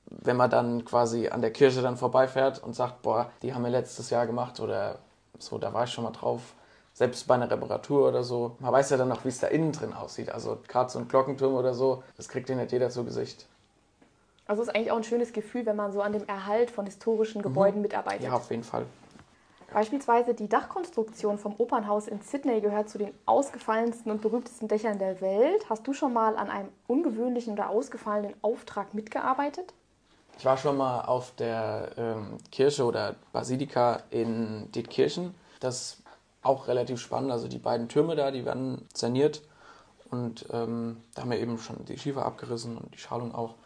wenn 0.06 0.36
man 0.36 0.48
dann 0.48 0.84
quasi 0.84 1.28
an 1.28 1.42
der 1.42 1.52
Kirche 1.52 1.82
dann 1.82 1.96
vorbeifährt 1.96 2.62
und 2.62 2.74
sagt, 2.74 3.02
boah, 3.02 3.30
die 3.42 3.52
haben 3.52 3.62
wir 3.64 3.70
letztes 3.70 4.08
Jahr 4.10 4.26
gemacht 4.26 4.60
oder 4.60 4.98
so, 5.38 5.58
da 5.58 5.74
war 5.74 5.84
ich 5.84 5.90
schon 5.90 6.04
mal 6.04 6.12
drauf. 6.12 6.54
Selbst 6.94 7.28
bei 7.28 7.34
einer 7.34 7.50
Reparatur 7.50 8.08
oder 8.08 8.24
so. 8.24 8.56
Man 8.58 8.72
weiß 8.72 8.90
ja 8.90 8.96
dann 8.96 9.08
noch, 9.08 9.24
wie 9.24 9.28
es 9.28 9.38
da 9.38 9.48
innen 9.48 9.70
drin 9.70 9.92
aussieht. 9.92 10.30
Also 10.30 10.58
gerade 10.66 10.90
so 10.90 10.98
ein 10.98 11.06
Glockenturm 11.06 11.54
oder 11.54 11.74
so, 11.74 12.02
das 12.16 12.28
kriegt 12.28 12.48
ja 12.48 12.56
nicht 12.56 12.72
jeder 12.72 12.90
zu 12.90 13.04
Gesicht. 13.04 13.46
Also 14.46 14.62
es 14.62 14.68
ist 14.68 14.74
eigentlich 14.74 14.90
auch 14.90 14.96
ein 14.96 15.04
schönes 15.04 15.32
Gefühl, 15.32 15.66
wenn 15.66 15.76
man 15.76 15.92
so 15.92 16.00
an 16.00 16.12
dem 16.12 16.26
Erhalt 16.26 16.70
von 16.70 16.86
historischen 16.86 17.42
Gebäuden 17.42 17.76
mhm. 17.76 17.82
mitarbeitet. 17.82 18.22
Ja, 18.22 18.32
auf 18.32 18.50
jeden 18.50 18.64
Fall. 18.64 18.86
Beispielsweise 19.72 20.32
die 20.32 20.48
Dachkonstruktion 20.48 21.38
vom 21.38 21.54
Opernhaus 21.58 22.08
in 22.08 22.22
Sydney 22.22 22.60
gehört 22.60 22.88
zu 22.88 22.96
den 22.96 23.12
ausgefallensten 23.26 24.10
und 24.10 24.22
berühmtesten 24.22 24.66
Dächern 24.66 24.98
der 24.98 25.20
Welt. 25.20 25.68
Hast 25.68 25.86
du 25.86 25.92
schon 25.92 26.14
mal 26.14 26.36
an 26.36 26.48
einem 26.48 26.68
ungewöhnlichen 26.86 27.52
oder 27.52 27.68
ausgefallenen 27.68 28.34
Auftrag 28.40 28.94
mitgearbeitet? 28.94 29.74
Ich 30.38 30.44
war 30.44 30.56
schon 30.56 30.76
mal 30.76 31.02
auf 31.02 31.34
der 31.34 31.90
ähm, 31.98 32.38
Kirche 32.50 32.84
oder 32.84 33.16
Basilika 33.32 34.02
in 34.10 34.70
Dietkirchen. 34.72 35.34
Das 35.60 35.76
ist 35.80 36.02
auch 36.42 36.68
relativ 36.68 37.00
spannend. 37.00 37.32
Also 37.32 37.48
die 37.48 37.58
beiden 37.58 37.88
Türme 37.88 38.16
da, 38.16 38.30
die 38.30 38.46
werden 38.46 38.88
saniert. 38.94 39.42
Und 40.10 40.46
ähm, 40.50 41.02
da 41.14 41.22
haben 41.22 41.30
wir 41.30 41.38
eben 41.38 41.58
schon 41.58 41.84
die 41.84 41.98
Schiefer 41.98 42.24
abgerissen 42.24 42.78
und 42.78 42.94
die 42.94 42.98
Schalung 42.98 43.34
auch. 43.34 43.56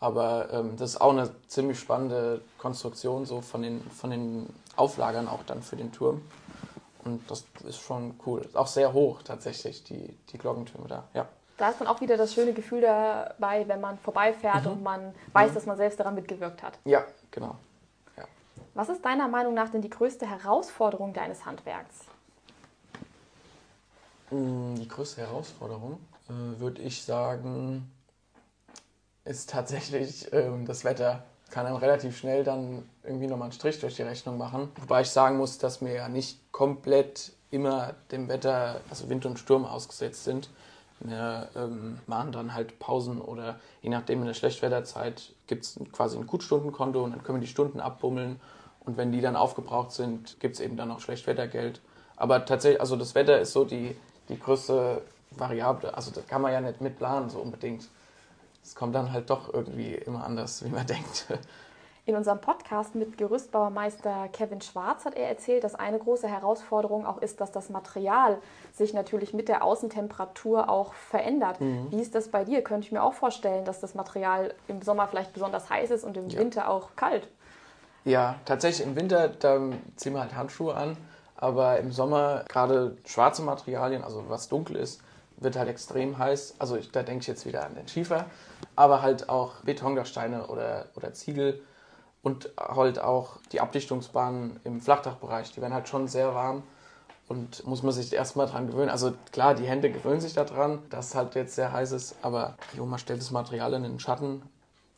Aber 0.00 0.52
ähm, 0.52 0.76
das 0.76 0.90
ist 0.90 1.00
auch 1.00 1.10
eine 1.10 1.30
ziemlich 1.48 1.78
spannende 1.78 2.40
Konstruktion 2.56 3.26
so 3.26 3.40
von 3.40 3.62
den, 3.62 3.82
von 3.90 4.10
den 4.10 4.46
Auflagern 4.76 5.26
auch 5.26 5.42
dann 5.44 5.62
für 5.62 5.76
den 5.76 5.92
Turm. 5.92 6.22
Und 7.04 7.28
das 7.30 7.44
ist 7.66 7.80
schon 7.80 8.18
cool. 8.26 8.42
Ist 8.42 8.56
auch 8.56 8.66
sehr 8.66 8.92
hoch 8.92 9.22
tatsächlich, 9.22 9.82
die, 9.84 10.16
die 10.30 10.38
Glockentürme 10.38 10.88
da. 10.88 11.04
Ja. 11.14 11.26
Da 11.56 11.70
ist 11.70 11.80
dann 11.80 11.88
auch 11.88 12.00
wieder 12.00 12.16
das 12.16 12.32
schöne 12.34 12.52
Gefühl 12.52 12.82
dabei, 12.82 13.66
wenn 13.66 13.80
man 13.80 13.98
vorbeifährt 13.98 14.64
mhm. 14.64 14.72
und 14.72 14.82
man 14.84 15.14
weiß, 15.32 15.50
mhm. 15.50 15.54
dass 15.54 15.66
man 15.66 15.76
selbst 15.76 15.98
daran 15.98 16.14
mitgewirkt 16.14 16.62
hat. 16.62 16.78
Ja, 16.84 17.04
genau. 17.32 17.56
Ja. 18.16 18.24
Was 18.74 18.88
ist 18.88 19.04
deiner 19.04 19.26
Meinung 19.26 19.54
nach 19.54 19.68
denn 19.68 19.82
die 19.82 19.90
größte 19.90 20.26
Herausforderung 20.26 21.12
deines 21.12 21.44
Handwerks? 21.44 22.04
Mm, 24.30 24.76
die 24.76 24.86
größte 24.86 25.22
Herausforderung 25.22 25.98
äh, 26.28 26.60
würde 26.60 26.82
ich 26.82 27.02
sagen, 27.02 27.90
ist 29.28 29.50
tatsächlich 29.50 30.32
ähm, 30.32 30.66
das 30.66 30.84
Wetter. 30.84 31.22
Kann 31.50 31.66
einem 31.66 31.76
relativ 31.76 32.18
schnell 32.18 32.44
dann 32.44 32.84
irgendwie 33.04 33.26
nochmal 33.26 33.46
einen 33.46 33.52
Strich 33.52 33.80
durch 33.80 33.96
die 33.96 34.02
Rechnung 34.02 34.36
machen. 34.36 34.70
Wobei 34.80 35.00
ich 35.02 35.10
sagen 35.10 35.38
muss, 35.38 35.58
dass 35.58 35.80
wir 35.80 35.92
ja 35.92 36.08
nicht 36.08 36.40
komplett 36.52 37.32
immer 37.50 37.94
dem 38.10 38.28
Wetter, 38.28 38.80
also 38.90 39.08
Wind 39.08 39.24
und 39.24 39.38
Sturm 39.38 39.64
ausgesetzt 39.64 40.24
sind. 40.24 40.50
Wir 41.00 41.48
ähm, 41.56 42.00
machen 42.06 42.32
dann 42.32 42.54
halt 42.54 42.78
Pausen 42.78 43.20
oder 43.20 43.60
je 43.82 43.88
nachdem 43.88 44.20
in 44.20 44.26
der 44.26 44.34
Schlechtwetterzeit 44.34 45.32
gibt 45.46 45.64
es 45.64 45.78
quasi 45.92 46.18
ein 46.18 46.26
Gutstundenkonto 46.26 47.02
und 47.02 47.12
dann 47.12 47.22
können 47.22 47.38
wir 47.38 47.46
die 47.46 47.50
Stunden 47.50 47.80
abbummeln 47.80 48.40
Und 48.84 48.96
wenn 48.96 49.12
die 49.12 49.20
dann 49.20 49.36
aufgebraucht 49.36 49.92
sind, 49.92 50.40
gibt 50.40 50.56
es 50.56 50.60
eben 50.60 50.76
dann 50.76 50.88
noch 50.88 51.00
Schlechtwettergeld. 51.00 51.80
Aber 52.16 52.44
tatsächlich, 52.44 52.80
also 52.80 52.96
das 52.96 53.14
Wetter 53.14 53.38
ist 53.40 53.52
so 53.52 53.64
die, 53.64 53.96
die 54.28 54.38
größte 54.38 55.02
Variable. 55.30 55.94
Also 55.94 56.10
das 56.10 56.26
kann 56.26 56.42
man 56.42 56.52
ja 56.52 56.60
nicht 56.60 56.80
mitplanen, 56.80 57.30
so 57.30 57.38
unbedingt. 57.38 57.88
Es 58.68 58.74
kommt 58.74 58.94
dann 58.94 59.12
halt 59.12 59.30
doch 59.30 59.52
irgendwie 59.52 59.94
immer 59.94 60.24
anders, 60.24 60.62
wie 60.62 60.68
man 60.68 60.86
denkt. 60.86 61.26
In 62.04 62.16
unserem 62.16 62.38
Podcast 62.38 62.94
mit 62.94 63.16
Gerüstbauermeister 63.16 64.28
Kevin 64.30 64.60
Schwarz 64.60 65.06
hat 65.06 65.14
er 65.14 65.26
erzählt, 65.26 65.64
dass 65.64 65.74
eine 65.74 65.98
große 65.98 66.28
Herausforderung 66.28 67.06
auch 67.06 67.16
ist, 67.22 67.40
dass 67.40 67.50
das 67.50 67.70
Material 67.70 68.38
sich 68.74 68.92
natürlich 68.92 69.32
mit 69.32 69.48
der 69.48 69.64
Außentemperatur 69.64 70.68
auch 70.68 70.92
verändert. 70.92 71.62
Mhm. 71.62 71.86
Wie 71.90 72.00
ist 72.00 72.14
das 72.14 72.28
bei 72.28 72.44
dir? 72.44 72.62
Könnte 72.62 72.86
ich 72.86 72.92
mir 72.92 73.02
auch 73.02 73.14
vorstellen, 73.14 73.64
dass 73.64 73.80
das 73.80 73.94
Material 73.94 74.52
im 74.68 74.82
Sommer 74.82 75.08
vielleicht 75.08 75.32
besonders 75.32 75.70
heiß 75.70 75.90
ist 75.90 76.04
und 76.04 76.16
im 76.18 76.28
ja. 76.28 76.38
Winter 76.38 76.68
auch 76.68 76.90
kalt. 76.94 77.26
Ja, 78.04 78.36
tatsächlich 78.44 78.86
im 78.86 78.96
Winter, 78.96 79.28
da 79.28 79.58
ziehen 79.96 80.12
wir 80.12 80.20
halt 80.20 80.34
Handschuhe 80.34 80.74
an, 80.74 80.98
aber 81.36 81.78
im 81.78 81.90
Sommer 81.90 82.44
gerade 82.48 82.98
schwarze 83.06 83.40
Materialien, 83.40 84.04
also 84.04 84.24
was 84.28 84.48
dunkel 84.48 84.76
ist, 84.76 85.00
wird 85.40 85.56
halt 85.56 85.68
extrem 85.68 86.18
heiß. 86.18 86.56
Also 86.58 86.76
ich, 86.76 86.90
da 86.90 87.02
denke 87.02 87.22
ich 87.22 87.26
jetzt 87.26 87.46
wieder 87.46 87.64
an 87.64 87.74
den 87.74 87.88
Schiefer, 87.88 88.26
aber 88.78 89.02
halt 89.02 89.28
auch 89.28 89.56
Betondachsteine 89.64 90.46
oder, 90.46 90.86
oder 90.94 91.12
Ziegel 91.12 91.60
und 92.22 92.50
halt 92.56 93.00
auch 93.00 93.38
die 93.50 93.60
Abdichtungsbahnen 93.60 94.60
im 94.62 94.80
Flachdachbereich, 94.80 95.50
die 95.52 95.60
werden 95.60 95.74
halt 95.74 95.88
schon 95.88 96.06
sehr 96.06 96.32
warm 96.32 96.62
und 97.26 97.66
muss 97.66 97.82
man 97.82 97.92
sich 97.92 98.12
erstmal 98.12 98.46
dran 98.46 98.68
gewöhnen. 98.68 98.88
Also 98.88 99.14
klar, 99.32 99.56
die 99.56 99.66
Hände 99.66 99.90
gewöhnen 99.90 100.20
sich 100.20 100.32
daran, 100.32 100.78
dass 100.90 101.08
es 101.08 101.14
halt 101.16 101.34
jetzt 101.34 101.56
sehr 101.56 101.72
heiß 101.72 101.90
ist, 101.90 102.14
aber 102.22 102.56
man 102.76 103.00
stellt 103.00 103.20
das 103.20 103.32
Material 103.32 103.74
in 103.74 103.82
den 103.82 103.98
Schatten 103.98 104.42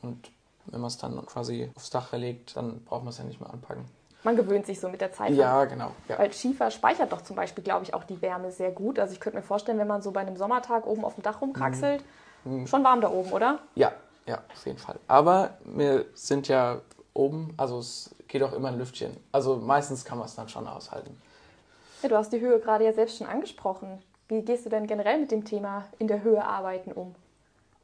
und 0.02 0.30
wenn 0.66 0.82
man 0.82 0.88
es 0.88 0.98
dann 0.98 1.24
quasi 1.24 1.70
aufs 1.74 1.88
Dach 1.88 2.06
verlegt, 2.06 2.56
dann 2.56 2.84
braucht 2.84 3.02
man 3.02 3.12
es 3.12 3.18
ja 3.18 3.24
nicht 3.24 3.40
mehr 3.40 3.50
anpacken. 3.50 3.86
Man 4.24 4.36
gewöhnt 4.36 4.66
sich 4.66 4.78
so 4.78 4.90
mit 4.90 5.00
der 5.00 5.12
Zeit. 5.12 5.32
Ja, 5.32 5.62
an. 5.62 5.70
genau. 5.70 5.92
Ja. 6.06 6.18
Weil 6.18 6.30
Schiefer 6.34 6.70
speichert 6.70 7.10
doch 7.10 7.22
zum 7.22 7.34
Beispiel, 7.34 7.64
glaube 7.64 7.84
ich, 7.84 7.94
auch 7.94 8.04
die 8.04 8.20
Wärme 8.20 8.52
sehr 8.52 8.72
gut. 8.72 8.98
Also 8.98 9.14
ich 9.14 9.20
könnte 9.20 9.38
mir 9.38 9.42
vorstellen, 9.42 9.78
wenn 9.78 9.88
man 9.88 10.02
so 10.02 10.10
bei 10.10 10.20
einem 10.20 10.36
Sommertag 10.36 10.86
oben 10.86 11.06
auf 11.06 11.14
dem 11.14 11.22
Dach 11.22 11.40
rumkraxelt, 11.40 12.02
mhm. 12.02 12.06
Schon 12.66 12.84
warm 12.84 13.00
da 13.00 13.10
oben, 13.10 13.32
oder? 13.32 13.58
Ja, 13.74 13.92
ja, 14.26 14.42
auf 14.52 14.66
jeden 14.66 14.78
Fall. 14.78 14.98
Aber 15.08 15.58
wir 15.64 16.06
sind 16.14 16.48
ja 16.48 16.80
oben, 17.14 17.54
also 17.56 17.78
es 17.78 18.14
geht 18.28 18.42
auch 18.42 18.52
immer 18.52 18.68
ein 18.68 18.78
Lüftchen. 18.78 19.16
Also 19.32 19.56
meistens 19.56 20.04
kann 20.04 20.18
man 20.18 20.26
es 20.26 20.34
dann 20.34 20.48
schon 20.48 20.66
aushalten. 20.66 21.20
Ja, 22.02 22.08
du 22.08 22.16
hast 22.16 22.32
die 22.32 22.40
Höhe 22.40 22.60
gerade 22.60 22.84
ja 22.84 22.92
selbst 22.92 23.18
schon 23.18 23.26
angesprochen. 23.26 24.02
Wie 24.28 24.42
gehst 24.42 24.64
du 24.64 24.70
denn 24.70 24.86
generell 24.86 25.18
mit 25.18 25.30
dem 25.32 25.44
Thema 25.44 25.84
in 25.98 26.06
der 26.08 26.22
Höhe 26.22 26.42
arbeiten 26.42 26.92
um? 26.92 27.14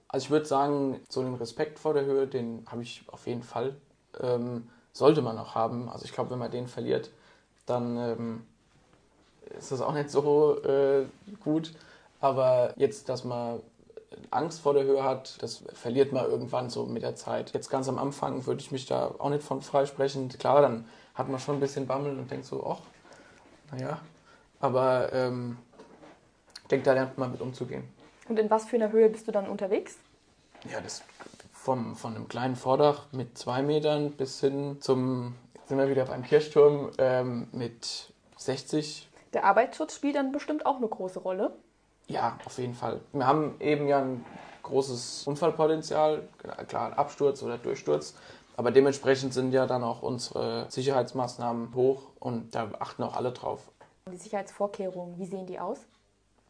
Also 0.09 0.25
ich 0.25 0.31
würde 0.31 0.47
sagen, 0.47 1.01
so 1.09 1.23
den 1.23 1.35
Respekt 1.35 1.79
vor 1.79 1.93
der 1.93 2.05
Höhe, 2.05 2.27
den 2.27 2.65
habe 2.71 2.83
ich 2.83 3.05
auf 3.09 3.27
jeden 3.27 3.43
Fall. 3.43 3.77
Ähm, 4.21 4.71
sollte 4.93 5.21
man 5.21 5.37
auch 5.39 5.55
haben. 5.55 5.89
Also 5.89 6.05
ich 6.05 6.13
glaube, 6.13 6.31
wenn 6.31 6.39
man 6.39 6.51
den 6.51 6.69
verliert, 6.69 7.11
dann 7.67 7.97
ähm, 7.97 8.47
ist 9.59 9.73
das 9.73 9.81
auch 9.81 9.93
nicht 9.93 10.11
so 10.11 10.63
äh, 10.63 11.07
gut. 11.43 11.75
Aber 12.21 12.73
jetzt, 12.77 13.09
dass 13.09 13.25
man 13.25 13.61
Angst 14.31 14.61
vor 14.61 14.75
der 14.75 14.85
Höhe 14.85 15.03
hat, 15.03 15.43
das 15.43 15.65
verliert 15.75 16.13
man 16.13 16.25
irgendwann 16.25 16.71
so 16.71 16.87
mit 16.87 17.03
der 17.03 17.17
Zeit. 17.17 17.53
Jetzt 17.53 17.71
ganz 17.71 17.89
am 17.89 17.99
Anfang 17.99 18.47
würde 18.47 18.61
ich 18.61 18.71
mich 18.71 18.87
da 18.87 19.15
auch 19.19 19.31
nicht 19.31 19.43
von 19.43 19.63
freisprechen. 19.63 20.29
Klar, 20.29 20.63
dann 20.63 20.87
hat 21.15 21.29
man 21.29 21.41
schon 21.41 21.57
ein 21.57 21.61
bisschen 21.61 21.87
Bammel 21.87 22.19
und 22.19 22.31
denkt 22.31 22.47
so, 22.47 22.67
ach, 22.67 22.81
naja. 23.73 24.01
Aber 24.61 25.13
ähm, 25.13 25.59
ich 26.63 26.69
denke, 26.69 26.85
da 26.85 26.93
lernt 26.93 27.19
man 27.19 27.33
mit 27.33 27.41
umzugehen. 27.41 27.85
Und 28.29 28.39
in 28.39 28.51
was 28.51 28.65
für 28.67 28.77
einer 28.77 28.93
Höhe 28.93 29.09
bist 29.09 29.29
du 29.29 29.33
dann 29.33 29.49
unterwegs? 29.49 29.97
Ja, 30.71 30.81
das 30.81 31.03
vom, 31.53 31.97
von 31.97 32.15
einem 32.15 32.29
kleinen 32.29 32.55
Vordach 32.55 33.07
mit 33.11 33.37
zwei 33.37 33.61
Metern 33.61 34.13
bis 34.13 34.41
hin 34.41 34.79
zum, 34.81 35.35
jetzt 35.55 35.69
sind 35.69 35.79
wir 35.79 35.91
wieder 35.91 36.05
beim 36.05 36.23
Kirchturm, 36.23 36.91
ähm, 36.99 37.49
mit 37.51 38.13
60. 38.37 39.09
Der 39.33 39.45
Arbeitsschutz 39.45 39.97
spielt 39.97 40.15
dann 40.15 40.31
bestimmt 40.31 40.65
auch 40.65 40.77
eine 40.77 40.87
große 40.87 41.19
Rolle. 41.19 41.57
Ja, 42.09 42.39
auf 42.45 42.59
jeden 42.59 42.75
Fall. 42.75 43.01
Wir 43.13 43.27
haben 43.27 43.57
eben 43.61 43.89
ja 43.89 44.01
ein 44.01 44.25
großes 44.63 45.27
Unfallpotenzial, 45.27 46.29
klar 46.69 46.99
Absturz 46.99 47.43
oder 47.43 47.59
Durchsturz, 47.59 48.15
aber 48.57 48.71
dementsprechend 48.71 49.35
sind 49.35 49.53
ja 49.53 49.67
dann 49.67 49.83
auch 49.83 50.03
unsere 50.03 50.67
Sicherheitsmaßnahmen 50.71 51.75
hoch 51.75 52.03
und 52.21 52.55
da 52.55 52.71
achten 52.79 53.03
auch 53.03 53.17
alle 53.17 53.33
drauf. 53.33 53.71
Die 54.11 54.17
Sicherheitsvorkehrungen, 54.17 55.19
wie 55.19 55.27
sehen 55.27 55.47
die 55.47 55.59
aus? 55.59 55.79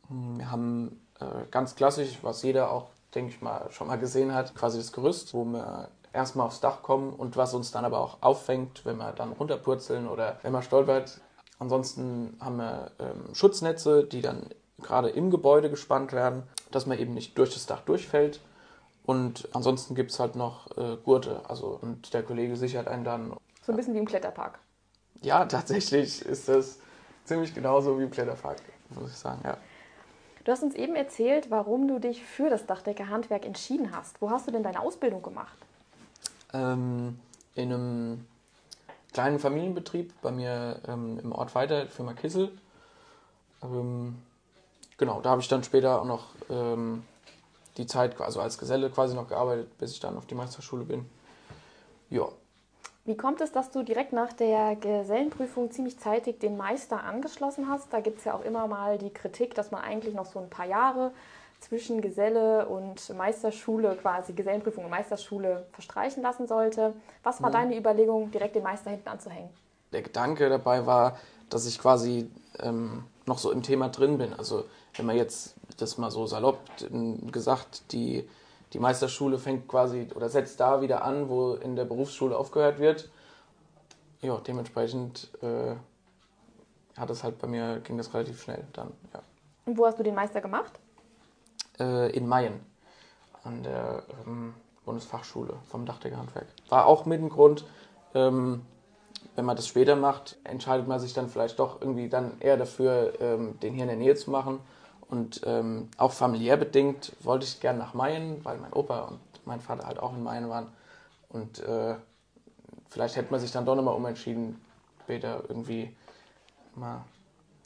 Wir 0.08 0.50
haben 0.50 1.00
äh, 1.20 1.46
ganz 1.50 1.74
klassisch, 1.74 2.18
was 2.22 2.42
jeder 2.42 2.70
auch, 2.70 2.90
denke 3.14 3.32
ich 3.32 3.40
mal, 3.40 3.70
schon 3.70 3.88
mal 3.88 3.98
gesehen 3.98 4.34
hat, 4.34 4.54
quasi 4.54 4.78
das 4.78 4.92
Gerüst, 4.92 5.34
wo 5.34 5.44
wir 5.44 5.88
erstmal 6.12 6.46
aufs 6.46 6.60
Dach 6.60 6.82
kommen 6.82 7.12
und 7.12 7.36
was 7.36 7.54
uns 7.54 7.72
dann 7.72 7.84
aber 7.84 8.00
auch 8.00 8.18
auffängt, 8.20 8.84
wenn 8.84 8.98
wir 8.98 9.12
dann 9.12 9.32
runterpurzeln 9.32 10.06
oder 10.06 10.38
wenn 10.42 10.52
man 10.52 10.62
stolpert. 10.62 11.20
Ansonsten 11.58 12.36
haben 12.40 12.56
wir 12.56 12.90
ähm, 12.98 13.34
Schutznetze, 13.34 14.04
die 14.04 14.20
dann 14.20 14.50
gerade 14.82 15.08
im 15.08 15.30
Gebäude 15.30 15.70
gespannt 15.70 16.12
werden, 16.12 16.42
dass 16.70 16.86
man 16.86 16.98
eben 16.98 17.14
nicht 17.14 17.36
durch 17.38 17.54
das 17.54 17.66
Dach 17.66 17.80
durchfällt. 17.80 18.40
Und 19.04 19.48
ansonsten 19.52 19.94
gibt 19.94 20.10
es 20.10 20.18
halt 20.18 20.34
noch 20.34 20.76
äh, 20.76 20.96
Gurte. 21.04 21.40
Also, 21.48 21.78
und 21.80 22.12
der 22.12 22.22
Kollege 22.22 22.56
sichert 22.56 22.88
einen 22.88 23.04
dann. 23.04 23.36
So 23.62 23.72
ein 23.72 23.76
bisschen 23.76 23.94
wie 23.94 23.98
im 23.98 24.06
Kletterpark. 24.06 24.58
Ja, 25.22 25.44
tatsächlich 25.44 26.22
ist 26.22 26.48
das 26.48 26.78
ziemlich 27.24 27.54
genauso 27.54 27.98
wie 27.98 28.04
im 28.04 28.10
Kletterpark, 28.10 28.58
muss 28.90 29.10
ich 29.10 29.16
sagen, 29.16 29.40
ja. 29.44 29.56
Du 30.44 30.52
hast 30.52 30.62
uns 30.62 30.76
eben 30.76 30.94
erzählt, 30.94 31.50
warum 31.50 31.88
du 31.88 31.98
dich 31.98 32.22
für 32.22 32.48
das 32.48 32.66
Dachdeckerhandwerk 32.66 33.44
entschieden 33.44 33.90
hast. 33.94 34.22
Wo 34.22 34.30
hast 34.30 34.46
du 34.46 34.52
denn 34.52 34.62
deine 34.62 34.80
Ausbildung 34.80 35.20
gemacht? 35.20 35.58
Ähm, 36.52 37.18
in 37.56 37.72
einem 37.72 38.26
kleinen 39.12 39.40
Familienbetrieb 39.40 40.12
bei 40.22 40.30
mir 40.30 40.80
ähm, 40.86 41.18
im 41.18 41.32
Ort 41.32 41.56
weiter, 41.56 41.86
Firma 41.88 42.12
Kissel. 42.12 42.52
Ähm, 43.60 44.18
genau, 44.96 45.20
da 45.20 45.30
habe 45.30 45.40
ich 45.40 45.48
dann 45.48 45.62
später 45.62 46.00
auch 46.00 46.04
noch 46.04 46.24
ähm, 46.50 47.04
die 47.76 47.86
Zeit, 47.86 48.20
also 48.20 48.40
als 48.40 48.58
Geselle 48.58 48.90
quasi 48.90 49.14
noch 49.14 49.28
gearbeitet, 49.28 49.76
bis 49.78 49.92
ich 49.92 50.00
dann 50.00 50.16
auf 50.16 50.26
die 50.26 50.34
Meisterschule 50.34 50.84
bin. 50.84 51.04
Ja. 52.10 52.28
Wie 53.04 53.16
kommt 53.16 53.40
es, 53.40 53.52
dass 53.52 53.70
du 53.70 53.82
direkt 53.84 54.12
nach 54.12 54.32
der 54.32 54.74
Gesellenprüfung 54.76 55.70
ziemlich 55.70 55.98
zeitig 55.98 56.40
den 56.40 56.56
Meister 56.56 57.04
angeschlossen 57.04 57.68
hast? 57.68 57.92
Da 57.92 58.00
gibt 58.00 58.18
es 58.18 58.24
ja 58.24 58.34
auch 58.34 58.44
immer 58.44 58.66
mal 58.66 58.98
die 58.98 59.10
Kritik, 59.10 59.54
dass 59.54 59.70
man 59.70 59.82
eigentlich 59.82 60.14
noch 60.14 60.26
so 60.26 60.40
ein 60.40 60.50
paar 60.50 60.66
Jahre 60.66 61.12
zwischen 61.60 62.00
Geselle 62.00 62.66
und 62.66 63.08
Meisterschule, 63.16 63.96
quasi 63.96 64.32
Gesellenprüfung 64.32 64.84
und 64.84 64.90
Meisterschule 64.90 65.66
verstreichen 65.72 66.22
lassen 66.22 66.46
sollte. 66.46 66.94
Was 67.22 67.40
war 67.42 67.50
mhm. 67.50 67.54
deine 67.54 67.78
Überlegung, 67.78 68.30
direkt 68.30 68.56
den 68.56 68.62
Meister 68.62 68.90
hinten 68.90 69.08
anzuhängen? 69.08 69.50
Der 69.92 70.02
Gedanke 70.02 70.48
dabei 70.48 70.84
war, 70.86 71.16
dass 71.48 71.66
ich 71.66 71.78
quasi 71.78 72.30
ähm, 72.58 73.04
noch 73.26 73.38
so 73.38 73.52
im 73.52 73.62
Thema 73.62 73.88
drin 73.88 74.18
bin. 74.18 74.32
Also 74.34 74.64
wenn 74.96 75.06
man 75.06 75.16
jetzt 75.16 75.54
das 75.76 75.98
mal 75.98 76.10
so 76.10 76.26
salopp 76.26 76.58
gesagt, 77.30 77.92
die, 77.92 78.28
die 78.72 78.78
Meisterschule 78.78 79.38
fängt 79.38 79.68
quasi 79.68 80.08
oder 80.14 80.28
setzt 80.28 80.60
da 80.60 80.80
wieder 80.80 81.04
an, 81.04 81.28
wo 81.28 81.54
in 81.54 81.76
der 81.76 81.84
Berufsschule 81.84 82.36
aufgehört 82.36 82.78
wird. 82.78 83.08
Ja, 84.22 84.38
dementsprechend 84.38 85.30
äh, 85.42 85.74
hat 86.98 87.10
es 87.10 87.22
halt 87.22 87.38
bei 87.38 87.46
mir, 87.46 87.80
ging 87.80 87.98
das 87.98 88.12
relativ 88.14 88.42
schnell 88.42 88.64
dann, 88.72 88.92
ja. 89.12 89.20
Und 89.66 89.76
wo 89.76 89.86
hast 89.86 89.98
du 89.98 90.02
den 90.02 90.14
Meister 90.14 90.40
gemacht? 90.40 90.72
Äh, 91.78 92.10
in 92.16 92.26
Mayen, 92.26 92.60
an 93.42 93.62
der 93.62 94.02
ähm, 94.24 94.54
Bundesfachschule 94.84 95.54
vom 95.68 95.84
Dachdeckerhandwerk. 95.84 96.46
War 96.68 96.86
auch 96.86 97.04
mit 97.04 97.20
dem 97.20 97.28
Grund, 97.28 97.64
ähm, 98.14 98.62
wenn 99.34 99.44
man 99.44 99.56
das 99.56 99.66
später 99.66 99.96
macht, 99.96 100.38
entscheidet 100.44 100.88
man 100.88 101.00
sich 101.00 101.12
dann 101.12 101.28
vielleicht 101.28 101.58
doch 101.58 101.80
irgendwie 101.80 102.08
dann 102.08 102.40
eher 102.40 102.56
dafür, 102.56 103.12
ähm, 103.20 103.58
den 103.60 103.74
hier 103.74 103.82
in 103.82 103.88
der 103.88 103.98
Nähe 103.98 104.14
zu 104.14 104.30
machen. 104.30 104.60
Und 105.08 105.42
ähm, 105.44 105.88
auch 105.98 106.12
familiär 106.12 106.56
bedingt 106.56 107.12
wollte 107.20 107.44
ich 107.44 107.60
gerne 107.60 107.78
nach 107.78 107.94
Mayen, 107.94 108.44
weil 108.44 108.58
mein 108.58 108.72
Opa 108.72 109.02
und 109.02 109.20
mein 109.44 109.60
Vater 109.60 109.86
halt 109.86 109.98
auch 109.98 110.12
in 110.12 110.22
Mayen 110.22 110.48
waren. 110.48 110.66
Und 111.28 111.60
äh, 111.60 111.94
vielleicht 112.88 113.16
hätte 113.16 113.30
man 113.30 113.40
sich 113.40 113.52
dann 113.52 113.64
doch 113.64 113.76
nochmal 113.76 113.94
umentschieden, 113.94 114.60
später 115.04 115.44
irgendwie 115.48 115.94
mal, 116.74 117.04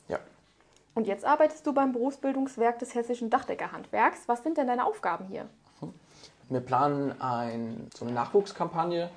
ja. 0.08 0.18
Und 0.94 1.06
jetzt 1.06 1.24
arbeitest 1.24 1.66
du 1.66 1.72
beim 1.72 1.92
Berufsbildungswerk 1.92 2.78
des 2.78 2.94
Hessischen 2.94 3.30
Dachdeckerhandwerks. 3.30 4.28
Was 4.28 4.42
sind 4.42 4.58
denn 4.58 4.66
deine 4.66 4.84
Aufgaben 4.84 5.26
hier? 5.26 5.48
Wir 6.50 6.60
planen 6.60 7.18
ein, 7.22 7.88
so 7.94 8.04
eine 8.04 8.12
Nachwuchskampagne 8.12 9.08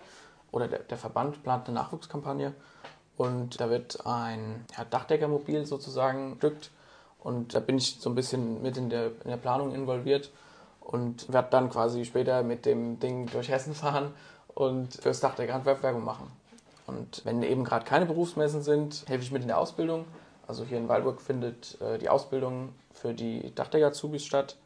oder 0.51 0.67
der, 0.67 0.79
der 0.79 0.97
Verband 0.97 1.41
plant 1.43 1.67
eine 1.67 1.75
Nachwuchskampagne 1.75 2.53
und 3.17 3.59
da 3.59 3.71
wird 3.71 4.05
ein 4.05 4.65
ja, 4.77 4.85
Dachdeckermobil 4.85 5.65
sozusagen 5.65 6.35
stückt 6.37 6.69
und 7.23 7.55
da 7.55 7.59
bin 7.59 7.77
ich 7.77 7.97
so 7.99 8.09
ein 8.09 8.15
bisschen 8.15 8.61
mit 8.61 8.77
in 8.77 8.89
der, 8.89 9.07
in 9.07 9.29
der 9.29 9.37
Planung 9.37 9.73
involviert 9.73 10.31
und 10.81 11.31
werde 11.31 11.47
dann 11.51 11.69
quasi 11.69 12.05
später 12.05 12.43
mit 12.43 12.65
dem 12.65 12.99
Ding 12.99 13.27
durch 13.27 13.49
Hessen 13.49 13.73
fahren 13.73 14.13
und 14.53 14.93
fürs 14.93 15.19
Dachdeckerhandwerk 15.19 15.81
Werbung 15.83 16.03
machen. 16.03 16.31
Und 16.85 17.21
wenn 17.25 17.41
eben 17.43 17.63
gerade 17.63 17.85
keine 17.85 18.05
Berufsmessen 18.05 18.61
sind, 18.61 19.05
helfe 19.07 19.23
ich 19.23 19.31
mit 19.31 19.41
in 19.41 19.47
der 19.47 19.57
Ausbildung. 19.57 20.05
Also 20.47 20.65
hier 20.65 20.77
in 20.77 20.89
Weilburg 20.89 21.21
findet 21.21 21.79
äh, 21.81 21.97
die 21.97 22.09
Ausbildung 22.09 22.73
für 22.91 23.13
die 23.13 23.55
Dachdecker-Zubis 23.55 24.25
statt, 24.25 24.57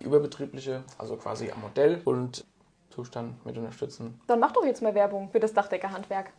die 0.00 0.04
überbetriebliche, 0.04 0.82
also 0.98 1.16
quasi 1.16 1.52
am 1.52 1.60
Modell. 1.60 2.02
Und 2.04 2.44
Zustand 2.92 3.44
mit 3.44 3.56
unterstützen. 3.56 4.20
Dann 4.26 4.38
mach 4.38 4.52
doch 4.52 4.64
jetzt 4.64 4.82
mal 4.82 4.94
Werbung 4.94 5.30
für 5.30 5.40
das 5.40 5.52
Dachdeckerhandwerk. 5.54 6.30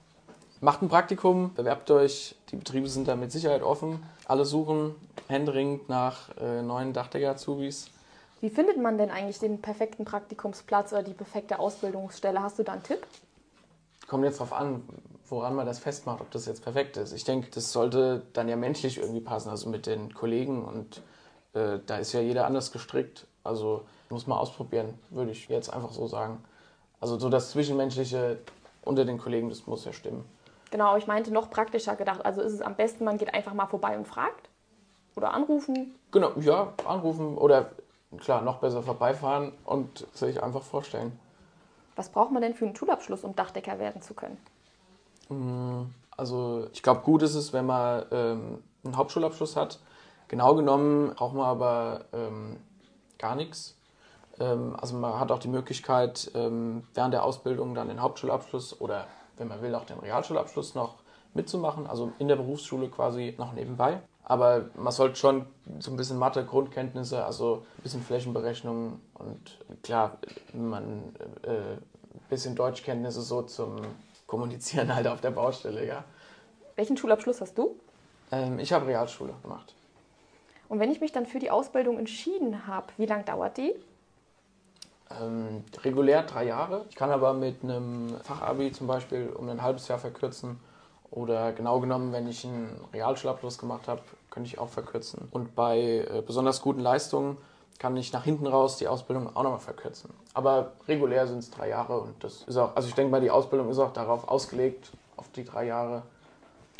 Macht 0.64 0.82
ein 0.82 0.88
Praktikum, 0.88 1.54
bewerbt 1.56 1.92
euch. 1.92 2.38
Die 2.50 2.56
Betriebe 2.56 2.88
sind 2.88 3.10
da 3.10 3.18
mit 3.18 3.34
Sicherheit 3.34 3.64
offen. 3.64 4.02
Alle 4.30 4.46
suchen 4.46 4.96
händeringend 5.28 5.90
nach 5.90 6.30
äh, 6.38 6.62
neuen 6.62 6.94
Dachdecker-Azubis. 6.94 7.90
Wie 8.40 8.50
findet 8.50 8.82
man 8.82 8.98
denn 8.98 9.12
eigentlich 9.12 9.40
den 9.40 9.60
perfekten 9.60 10.06
Praktikumsplatz 10.06 10.94
oder 10.94 11.04
die 11.04 11.12
perfekte 11.12 11.60
Ausbildungsstelle? 11.60 12.42
Hast 12.42 12.60
du 12.60 12.64
da 12.64 12.72
einen 12.72 12.84
Tipp? 12.84 13.06
Kommt 14.08 14.24
jetzt 14.24 14.40
darauf 14.40 14.54
an, 14.54 14.84
woran 15.28 15.54
man 15.54 15.66
das 15.66 15.80
festmacht, 15.80 16.22
ob 16.22 16.32
das 16.32 16.46
jetzt 16.46 16.64
perfekt 16.64 16.96
ist. 16.96 17.12
Ich 17.12 17.26
denke, 17.26 17.50
das 17.52 17.74
sollte 17.74 18.22
dann 18.32 18.48
ja 18.48 18.56
menschlich 18.56 19.00
irgendwie 19.00 19.20
passen, 19.20 19.50
also 19.50 19.68
mit 19.68 19.86
den 19.86 20.14
Kollegen 20.14 20.64
und 20.64 21.02
äh, 21.56 21.80
da 21.86 21.98
ist 21.98 22.14
ja 22.14 22.22
jeder 22.22 22.46
anders 22.46 22.72
gestrickt. 22.72 23.28
Also 23.44 23.84
muss 24.10 24.28
man 24.28 24.38
ausprobieren, 24.38 24.94
würde 25.10 25.32
ich 25.32 25.50
jetzt 25.50 25.74
einfach 25.74 25.92
so 25.92 26.08
sagen. 26.08 26.42
Also 27.02 27.20
so 27.20 27.28
das 27.28 27.52
Zwischenmenschliche 27.52 28.38
unter 28.86 29.04
den 29.04 29.18
Kollegen, 29.18 29.50
das 29.50 29.68
muss 29.68 29.84
ja 29.84 29.92
stimmen. 29.92 30.24
Genau, 30.74 30.98
ich 30.98 31.06
meinte 31.06 31.32
noch 31.32 31.52
praktischer 31.52 31.96
gedacht. 31.96 32.26
Also 32.26 32.42
ist 32.42 32.52
es 32.52 32.60
am 32.60 32.74
besten, 32.74 33.04
man 33.04 33.20
geht 33.20 33.32
einfach 33.32 33.54
mal 33.54 33.68
vorbei 33.68 33.96
und 33.96 34.08
fragt? 34.08 34.50
Oder 35.16 35.32
anrufen? 35.32 35.94
Genau, 36.12 36.32
ja, 36.40 36.74
anrufen 36.88 37.38
oder 37.38 37.70
klar, 38.18 38.42
noch 38.42 38.58
besser 38.58 38.82
vorbeifahren 38.82 39.52
und 39.66 40.08
sich 40.14 40.42
einfach 40.42 40.64
vorstellen. 40.64 41.20
Was 41.96 42.10
braucht 42.10 42.32
man 42.32 42.42
denn 42.42 42.56
für 42.56 42.66
einen 42.66 42.76
Schulabschluss, 42.76 43.24
um 43.24 43.36
Dachdecker 43.36 43.78
werden 43.78 44.02
zu 44.02 44.16
können? 44.16 44.40
Also 46.18 46.68
ich 46.74 46.82
glaube, 46.82 47.02
gut 47.02 47.22
ist 47.22 47.36
es, 47.36 47.54
wenn 47.54 47.68
man 47.68 48.06
ähm, 48.10 48.64
einen 48.84 48.98
Hauptschulabschluss 48.98 49.56
hat. 49.56 49.78
Genau 50.28 50.56
genommen 50.56 51.14
braucht 51.14 51.36
man 51.36 51.46
aber 51.46 52.06
ähm, 52.14 52.58
gar 53.20 53.36
nichts. 53.36 53.78
Ähm, 54.40 54.76
also 54.82 54.96
man 54.96 55.20
hat 55.20 55.32
auch 55.32 55.38
die 55.38 55.50
Möglichkeit, 55.50 56.32
ähm, 56.34 56.88
während 56.96 57.14
der 57.14 57.24
Ausbildung 57.24 57.76
dann 57.76 57.90
den 57.90 58.02
Hauptschulabschluss 58.02 58.82
oder 58.82 59.06
wenn 59.38 59.48
man 59.48 59.62
will 59.62 59.76
auch 59.76 59.86
den 59.86 60.00
Realschulabschluss 60.00 60.76
noch 60.76 60.96
mitzumachen, 61.34 61.88
also 61.88 62.12
in 62.20 62.28
der 62.28 62.36
Berufsschule 62.36 62.90
quasi 62.90 63.36
noch 63.38 63.54
nebenbei. 63.54 64.00
Aber 64.26 64.70
man 64.76 64.94
sollte 64.94 65.18
schon 65.18 65.46
so 65.80 65.92
ein 65.92 65.98
bisschen 65.98 66.18
Mathe, 66.18 66.46
Grundkenntnisse, 66.46 67.26
also 67.26 67.66
ein 67.78 67.84
bisschen 67.84 68.02
Flächenberechnung 68.02 69.02
und 69.16 69.58
klar, 69.82 70.18
man 70.54 71.14
äh, 71.44 71.74
ein 71.74 71.82
bisschen 72.30 72.56
Deutschkenntnisse 72.56 73.22
so 73.22 73.42
zum 73.42 73.82
Kommunizieren 74.28 74.96
halt 74.96 75.08
auf 75.08 75.22
der 75.22 75.32
Baustelle, 75.32 75.86
ja. 75.86 76.04
Welchen 76.76 76.98
Schulabschluss 76.98 77.42
hast 77.42 77.58
du? 77.58 77.76
Ähm, 78.32 78.60
ich 78.60 78.72
habe 78.72 78.88
Realschule 78.88 79.34
gemacht. 79.42 79.76
Und 80.70 80.80
wenn 80.80 80.90
ich 80.90 81.02
mich 81.02 81.12
dann 81.12 81.26
für 81.26 81.40
die 81.40 81.52
Ausbildung 81.52 82.00
entschieden 82.00 82.66
habe, 82.66 82.88
wie 82.98 83.06
lange 83.06 83.26
dauert 83.26 83.58
die? 83.58 83.76
Ähm, 85.22 85.64
regulär 85.84 86.24
drei 86.24 86.46
Jahre. 86.46 86.86
Ich 86.90 86.96
kann 86.96 87.12
aber 87.12 87.34
mit 87.34 87.64
einem 87.64 88.16
Fachabi 88.24 88.72
zum 88.72 88.88
Beispiel 88.88 89.30
um 89.30 89.50
ein 89.50 89.62
halbes 89.62 89.88
Jahr 89.88 90.00
verkürzen. 90.00 90.60
Oder 91.12 91.52
genau 91.52 91.80
genommen, 91.80 92.12
wenn 92.12 92.28
ich 92.28 92.44
einen 92.44 92.76
Realschulabschluss 92.92 93.60
gemacht 93.60 93.88
habe, 93.88 94.02
könnte 94.32 94.48
ich 94.48 94.58
auch 94.58 94.70
verkürzen. 94.70 95.28
Und 95.30 95.54
bei 95.56 95.80
äh, 95.80 96.24
besonders 96.26 96.62
guten 96.62 96.80
Leistungen 96.80 97.38
kann 97.78 97.96
ich 97.98 98.14
nach 98.14 98.24
hinten 98.24 98.48
raus 98.48 98.78
die 98.78 98.88
Ausbildung 98.88 99.28
auch 99.36 99.44
nochmal 99.44 99.60
verkürzen. 99.60 100.10
Aber 100.34 100.72
regulär 100.88 101.28
sind 101.28 101.40
es 101.40 101.52
drei 101.52 101.70
Jahre 101.70 102.00
und 102.00 102.24
das 102.24 102.44
ist 102.44 102.58
auch, 102.58 102.76
also 102.76 102.88
ich 102.88 102.96
denke 102.96 103.12
mal, 103.12 103.22
die 103.22 103.30
Ausbildung 103.30 103.70
ist 103.70 103.78
auch 103.78 103.94
darauf 103.94 104.28
ausgelegt, 104.28 104.92
auf 105.18 105.30
die 105.30 105.44
drei 105.44 105.66
Jahre. 105.66 106.04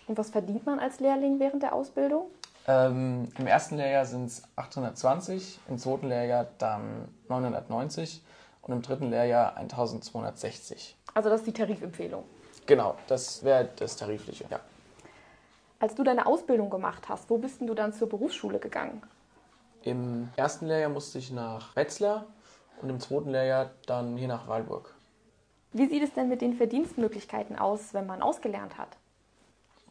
Und 0.08 0.18
was 0.18 0.30
verdient 0.30 0.66
man 0.66 0.80
als 0.80 1.00
Lehrling 1.00 1.40
während 1.40 1.62
der 1.62 1.74
Ausbildung? 1.74 2.28
Ähm, 2.68 3.30
Im 3.38 3.48
ersten 3.48 3.76
Lehrjahr 3.76 4.06
sind 4.06 4.26
es 4.26 4.44
820, 4.56 5.60
im 5.68 5.78
zweiten 5.78 6.08
Lehrjahr 6.08 6.48
dann 6.58 7.10
990 7.28 8.24
und 8.62 8.74
im 8.74 8.82
dritten 8.82 9.10
Lehrjahr 9.10 9.58
1260. 9.58 10.96
Also 11.14 11.30
das 11.30 11.42
ist 11.42 11.48
die 11.48 11.54
Tarifempfehlung. 11.54 12.24
Genau, 12.66 12.96
das 13.08 13.44
wäre 13.44 13.70
das 13.76 13.98
Tarifliche, 13.98 14.46
ja. 14.50 14.60
Als 15.80 15.96
du 15.96 16.04
deine 16.04 16.26
Ausbildung 16.26 16.70
gemacht 16.70 17.10
hast, 17.10 17.30
wo 17.30 17.38
bist 17.38 17.60
denn 17.60 17.68
du 17.68 17.74
dann 17.74 17.92
zur 17.92 18.08
Berufsschule 18.08 18.60
gegangen? 18.60 19.02
Im 19.82 20.30
ersten 20.38 20.68
Lehrjahr 20.68 20.90
musste 20.90 21.18
ich 21.20 21.32
nach 21.32 21.76
Wetzlar 21.76 22.26
und 22.82 22.90
im 22.90 23.02
zweiten 23.02 23.32
Lehrjahr 23.32 23.72
dann 23.86 24.16
hier 24.16 24.30
nach 24.30 24.48
Weilburg. 24.48 24.96
Wie 25.74 25.88
sieht 25.88 26.04
es 26.04 26.14
denn 26.14 26.30
mit 26.30 26.40
den 26.40 26.54
Verdienstmöglichkeiten 26.54 27.58
aus, 27.60 27.94
wenn 27.94 28.06
man 28.06 28.22
ausgelernt 28.22 28.78
hat? 28.78 28.96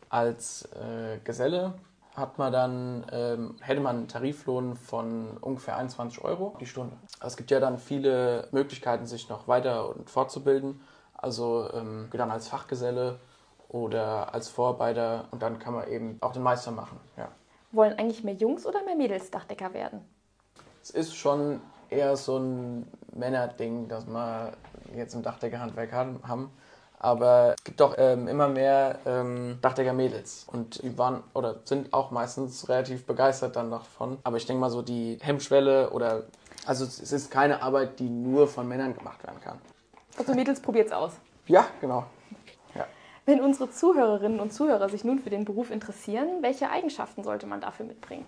Als 0.08 0.66
äh, 0.76 1.18
Geselle 1.24 1.74
hat 2.14 2.38
man 2.38 2.52
dann, 2.52 3.06
ähm, 3.10 3.56
hätte 3.60 3.80
man 3.80 3.96
einen 3.96 4.08
Tariflohn 4.08 4.76
von 4.76 5.38
ungefähr 5.38 5.76
21 5.76 6.22
Euro 6.22 6.56
die 6.60 6.66
Stunde. 6.66 6.96
Also 7.20 7.32
es 7.32 7.36
gibt 7.36 7.50
ja 7.50 7.60
dann 7.60 7.78
viele 7.78 8.48
Möglichkeiten, 8.52 9.06
sich 9.06 9.28
noch 9.28 9.48
weiter 9.48 9.88
und 9.88 10.10
fortzubilden. 10.10 10.80
Also 11.14 11.70
ähm, 11.72 12.08
dann 12.12 12.30
als 12.30 12.48
Fachgeselle 12.48 13.18
oder 13.68 14.34
als 14.34 14.48
Vorarbeiter 14.48 15.26
und 15.30 15.42
dann 15.42 15.58
kann 15.58 15.74
man 15.74 15.88
eben 15.88 16.18
auch 16.20 16.32
den 16.32 16.42
Meister 16.42 16.70
machen. 16.70 17.00
Ja. 17.16 17.28
Wollen 17.70 17.98
eigentlich 17.98 18.22
mehr 18.22 18.34
Jungs 18.34 18.66
oder 18.66 18.82
mehr 18.84 18.96
Mädels 18.96 19.30
Dachdecker 19.30 19.72
werden? 19.72 20.00
Es 20.82 20.90
ist 20.90 21.14
schon 21.14 21.60
eher 21.88 22.16
so 22.16 22.38
ein 22.38 22.86
Männerding, 23.14 23.88
dass 23.88 24.06
wir 24.06 24.52
jetzt 24.94 25.14
im 25.14 25.22
Dachdeckerhandwerk 25.22 25.92
haben. 25.92 26.50
Aber 27.02 27.56
es 27.58 27.64
gibt 27.64 27.82
auch 27.82 27.96
ähm, 27.98 28.28
immer 28.28 28.48
mehr 28.48 29.00
ähm, 29.04 29.58
Dachdecker-Mädels. 29.60 30.46
Und 30.50 30.82
die 30.84 30.96
waren 30.96 31.24
oder 31.34 31.56
sind 31.64 31.92
auch 31.92 32.12
meistens 32.12 32.68
relativ 32.68 33.04
begeistert 33.04 33.56
dann 33.56 33.72
davon. 33.72 34.18
Aber 34.22 34.36
ich 34.36 34.46
denke 34.46 34.60
mal 34.60 34.70
so, 34.70 34.82
die 34.82 35.18
Hemmschwelle 35.20 35.90
oder. 35.90 36.22
Also 36.64 36.84
es 36.84 37.12
ist 37.12 37.28
keine 37.28 37.60
Arbeit, 37.60 37.98
die 37.98 38.08
nur 38.08 38.46
von 38.46 38.68
Männern 38.68 38.94
gemacht 38.94 39.24
werden 39.24 39.40
kann. 39.40 39.58
Also 40.16 40.32
Mädels, 40.32 40.60
probiert's 40.60 40.92
aus. 40.92 41.14
Ja, 41.48 41.66
genau. 41.80 42.04
Ja. 42.76 42.86
Wenn 43.26 43.40
unsere 43.40 43.68
Zuhörerinnen 43.68 44.38
und 44.38 44.52
Zuhörer 44.52 44.88
sich 44.88 45.02
nun 45.02 45.18
für 45.18 45.30
den 45.30 45.44
Beruf 45.44 45.72
interessieren, 45.72 46.28
welche 46.40 46.70
Eigenschaften 46.70 47.24
sollte 47.24 47.48
man 47.48 47.60
dafür 47.60 47.84
mitbringen? 47.84 48.26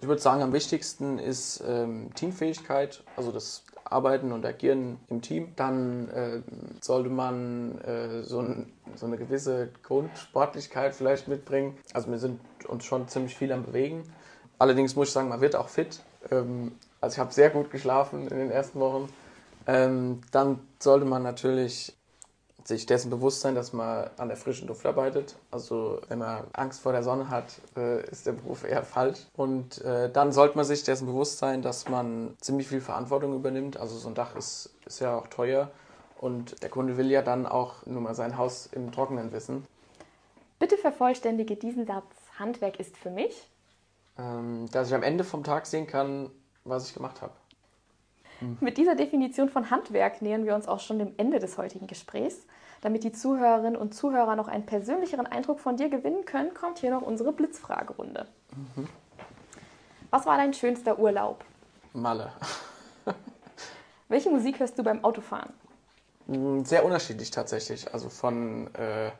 Ich 0.00 0.08
würde 0.08 0.22
sagen, 0.22 0.42
am 0.42 0.54
wichtigsten 0.54 1.18
ist 1.18 1.62
ähm, 1.66 2.14
Teamfähigkeit, 2.14 3.02
also 3.16 3.32
das 3.32 3.64
Arbeiten 3.84 4.32
und 4.32 4.46
Agieren 4.46 4.98
im 5.08 5.20
Team. 5.20 5.52
Dann 5.56 6.08
äh, 6.08 6.40
sollte 6.80 7.10
man 7.10 7.78
äh, 7.82 8.22
so, 8.22 8.40
ein, 8.40 8.72
so, 8.94 9.04
eine 9.04 9.18
gewisse 9.18 9.68
Grundsportlichkeit 9.82 10.94
vielleicht 10.94 11.28
mitbringen. 11.28 11.76
Also 11.92 12.10
wir 12.10 12.18
sind 12.18 12.40
uns 12.66 12.84
schon 12.84 13.08
ziemlich 13.08 13.36
viel 13.36 13.52
am 13.52 13.64
Bewegen. 13.64 14.10
Allerdings 14.58 14.96
muss 14.96 15.08
ich 15.08 15.12
sagen, 15.12 15.28
man 15.28 15.42
wird 15.42 15.54
auch 15.54 15.68
fit. 15.68 16.00
Ähm, 16.30 16.72
also 17.02 17.14
ich 17.14 17.18
habe 17.18 17.32
sehr 17.32 17.50
gut 17.50 17.70
geschlafen 17.70 18.28
in 18.28 18.38
den 18.38 18.50
ersten 18.50 18.80
Wochen. 18.80 19.12
Ähm, 19.66 20.22
dann 20.32 20.60
sollte 20.78 21.04
man 21.04 21.22
natürlich 21.22 21.94
sich 22.64 22.86
dessen 22.86 23.10
bewusst 23.10 23.40
sein, 23.40 23.54
dass 23.54 23.72
man 23.72 24.10
an 24.16 24.28
der 24.28 24.36
frischen 24.36 24.68
Luft 24.68 24.84
arbeitet. 24.86 25.36
Also 25.50 26.00
wenn 26.08 26.18
man 26.18 26.44
Angst 26.52 26.80
vor 26.80 26.92
der 26.92 27.02
Sonne 27.02 27.30
hat, 27.30 27.60
äh, 27.76 28.04
ist 28.10 28.26
der 28.26 28.32
Beruf 28.32 28.64
eher 28.64 28.82
falsch. 28.82 29.26
Und 29.36 29.82
äh, 29.82 30.10
dann 30.10 30.32
sollte 30.32 30.56
man 30.56 30.64
sich 30.64 30.84
dessen 30.84 31.06
bewusst 31.06 31.38
sein, 31.38 31.62
dass 31.62 31.88
man 31.88 32.36
ziemlich 32.40 32.68
viel 32.68 32.80
Verantwortung 32.80 33.34
übernimmt. 33.34 33.76
Also 33.76 33.96
so 33.96 34.08
ein 34.08 34.14
Dach 34.14 34.36
ist, 34.36 34.70
ist 34.86 35.00
ja 35.00 35.16
auch 35.16 35.26
teuer 35.28 35.70
und 36.20 36.62
der 36.62 36.68
Kunde 36.68 36.96
will 36.96 37.10
ja 37.10 37.22
dann 37.22 37.46
auch 37.46 37.86
nur 37.86 38.02
mal 38.02 38.14
sein 38.14 38.36
Haus 38.36 38.66
im 38.66 38.92
Trockenen 38.92 39.32
wissen. 39.32 39.66
Bitte 40.58 40.76
vervollständige 40.76 41.56
diesen 41.56 41.86
Satz. 41.86 42.04
Handwerk 42.38 42.78
ist 42.78 42.96
für 42.96 43.10
mich? 43.10 43.48
Ähm, 44.18 44.66
dass 44.72 44.88
ich 44.88 44.94
am 44.94 45.02
Ende 45.02 45.24
vom 45.24 45.44
Tag 45.44 45.66
sehen 45.66 45.86
kann, 45.86 46.30
was 46.64 46.88
ich 46.88 46.94
gemacht 46.94 47.22
habe. 47.22 47.32
Mit 48.60 48.78
dieser 48.78 48.94
Definition 48.94 49.48
von 49.48 49.70
Handwerk 49.70 50.22
nähern 50.22 50.44
wir 50.44 50.54
uns 50.54 50.68
auch 50.68 50.80
schon 50.80 50.98
dem 50.98 51.12
Ende 51.16 51.38
des 51.38 51.58
heutigen 51.58 51.86
Gesprächs. 51.86 52.46
Damit 52.80 53.04
die 53.04 53.12
Zuhörerinnen 53.12 53.76
und 53.76 53.94
Zuhörer 53.94 54.36
noch 54.36 54.48
einen 54.48 54.64
persönlicheren 54.64 55.26
Eindruck 55.26 55.60
von 55.60 55.76
dir 55.76 55.90
gewinnen 55.90 56.24
können, 56.24 56.54
kommt 56.54 56.78
hier 56.78 56.90
noch 56.90 57.02
unsere 57.02 57.32
Blitzfragerunde. 57.32 58.26
Mhm. 58.76 58.88
Was 60.10 60.24
war 60.26 60.38
dein 60.38 60.54
schönster 60.54 60.98
Urlaub? 60.98 61.44
Malle. 61.92 62.32
Welche 64.08 64.30
Musik 64.30 64.58
hörst 64.60 64.78
du 64.78 64.82
beim 64.82 65.04
Autofahren? 65.04 65.52
Mm, 66.26 66.62
sehr 66.62 66.84
unterschiedlich 66.84 67.30
tatsächlich. 67.30 67.92
Also 67.92 68.08
von 68.08 68.72
äh, 68.74 69.10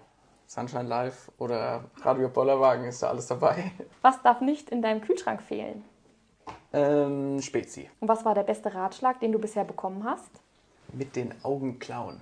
Sunshine 0.47 0.89
Live 0.89 1.31
oder 1.39 1.85
Radio 2.03 2.29
Bollerwagen 2.29 2.87
ist 2.87 3.03
da 3.03 3.11
alles 3.11 3.27
dabei. 3.27 3.71
Was 4.03 4.23
darf 4.23 4.41
nicht 4.41 4.71
in 4.71 4.83
deinem 4.83 5.01
Kühlschrank 5.01 5.43
fehlen? 5.43 5.85
Ähm, 6.73 7.41
Spezi. 7.41 7.91
Und 8.01 8.09
was 8.09 8.25
war 8.25 8.35
der 8.35 8.43
beste 8.43 8.75
Ratschlag, 8.75 9.21
den 9.21 9.33
du 9.33 9.39
bisher 9.39 9.65
bekommen 9.65 10.05
hast? 10.05 10.31
Mit 10.93 11.17
den 11.17 11.35
Augen 11.43 11.79
klauen. 11.79 12.21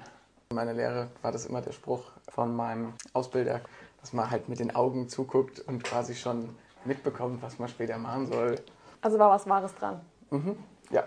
In 0.50 0.56
meiner 0.56 0.72
Lehre 0.72 1.08
war 1.22 1.32
das 1.32 1.46
immer 1.46 1.60
der 1.60 1.72
Spruch 1.72 2.04
von 2.28 2.54
meinem 2.54 2.94
Ausbilder, 3.12 3.60
dass 4.00 4.12
man 4.12 4.30
halt 4.30 4.48
mit 4.48 4.60
den 4.60 4.74
Augen 4.74 5.08
zuguckt 5.08 5.60
und 5.60 5.84
quasi 5.84 6.14
schon 6.14 6.48
mitbekommt, 6.84 7.42
was 7.42 7.58
man 7.58 7.68
später 7.68 7.98
machen 7.98 8.26
soll. 8.26 8.56
Also 9.00 9.18
war 9.18 9.30
was 9.30 9.46
Wahres 9.48 9.74
dran. 9.74 10.00
Mhm. 10.30 10.56
Ja. 10.90 11.04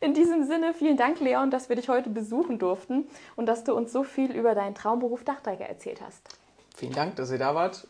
In 0.00 0.14
diesem 0.14 0.44
Sinne, 0.44 0.74
vielen 0.74 0.96
Dank, 0.96 1.18
Leon, 1.20 1.50
dass 1.50 1.68
wir 1.68 1.76
dich 1.76 1.88
heute 1.88 2.08
besuchen 2.08 2.58
durften 2.58 3.08
und 3.34 3.46
dass 3.46 3.64
du 3.64 3.74
uns 3.74 3.92
so 3.92 4.04
viel 4.04 4.30
über 4.32 4.54
deinen 4.54 4.74
Traumberuf 4.74 5.24
Dachdecker 5.24 5.64
erzählt 5.64 6.00
hast. 6.00 6.22
Vielen 6.76 6.92
Dank, 6.92 7.16
dass 7.16 7.32
ihr 7.32 7.38
da 7.38 7.56
wart 7.56 7.84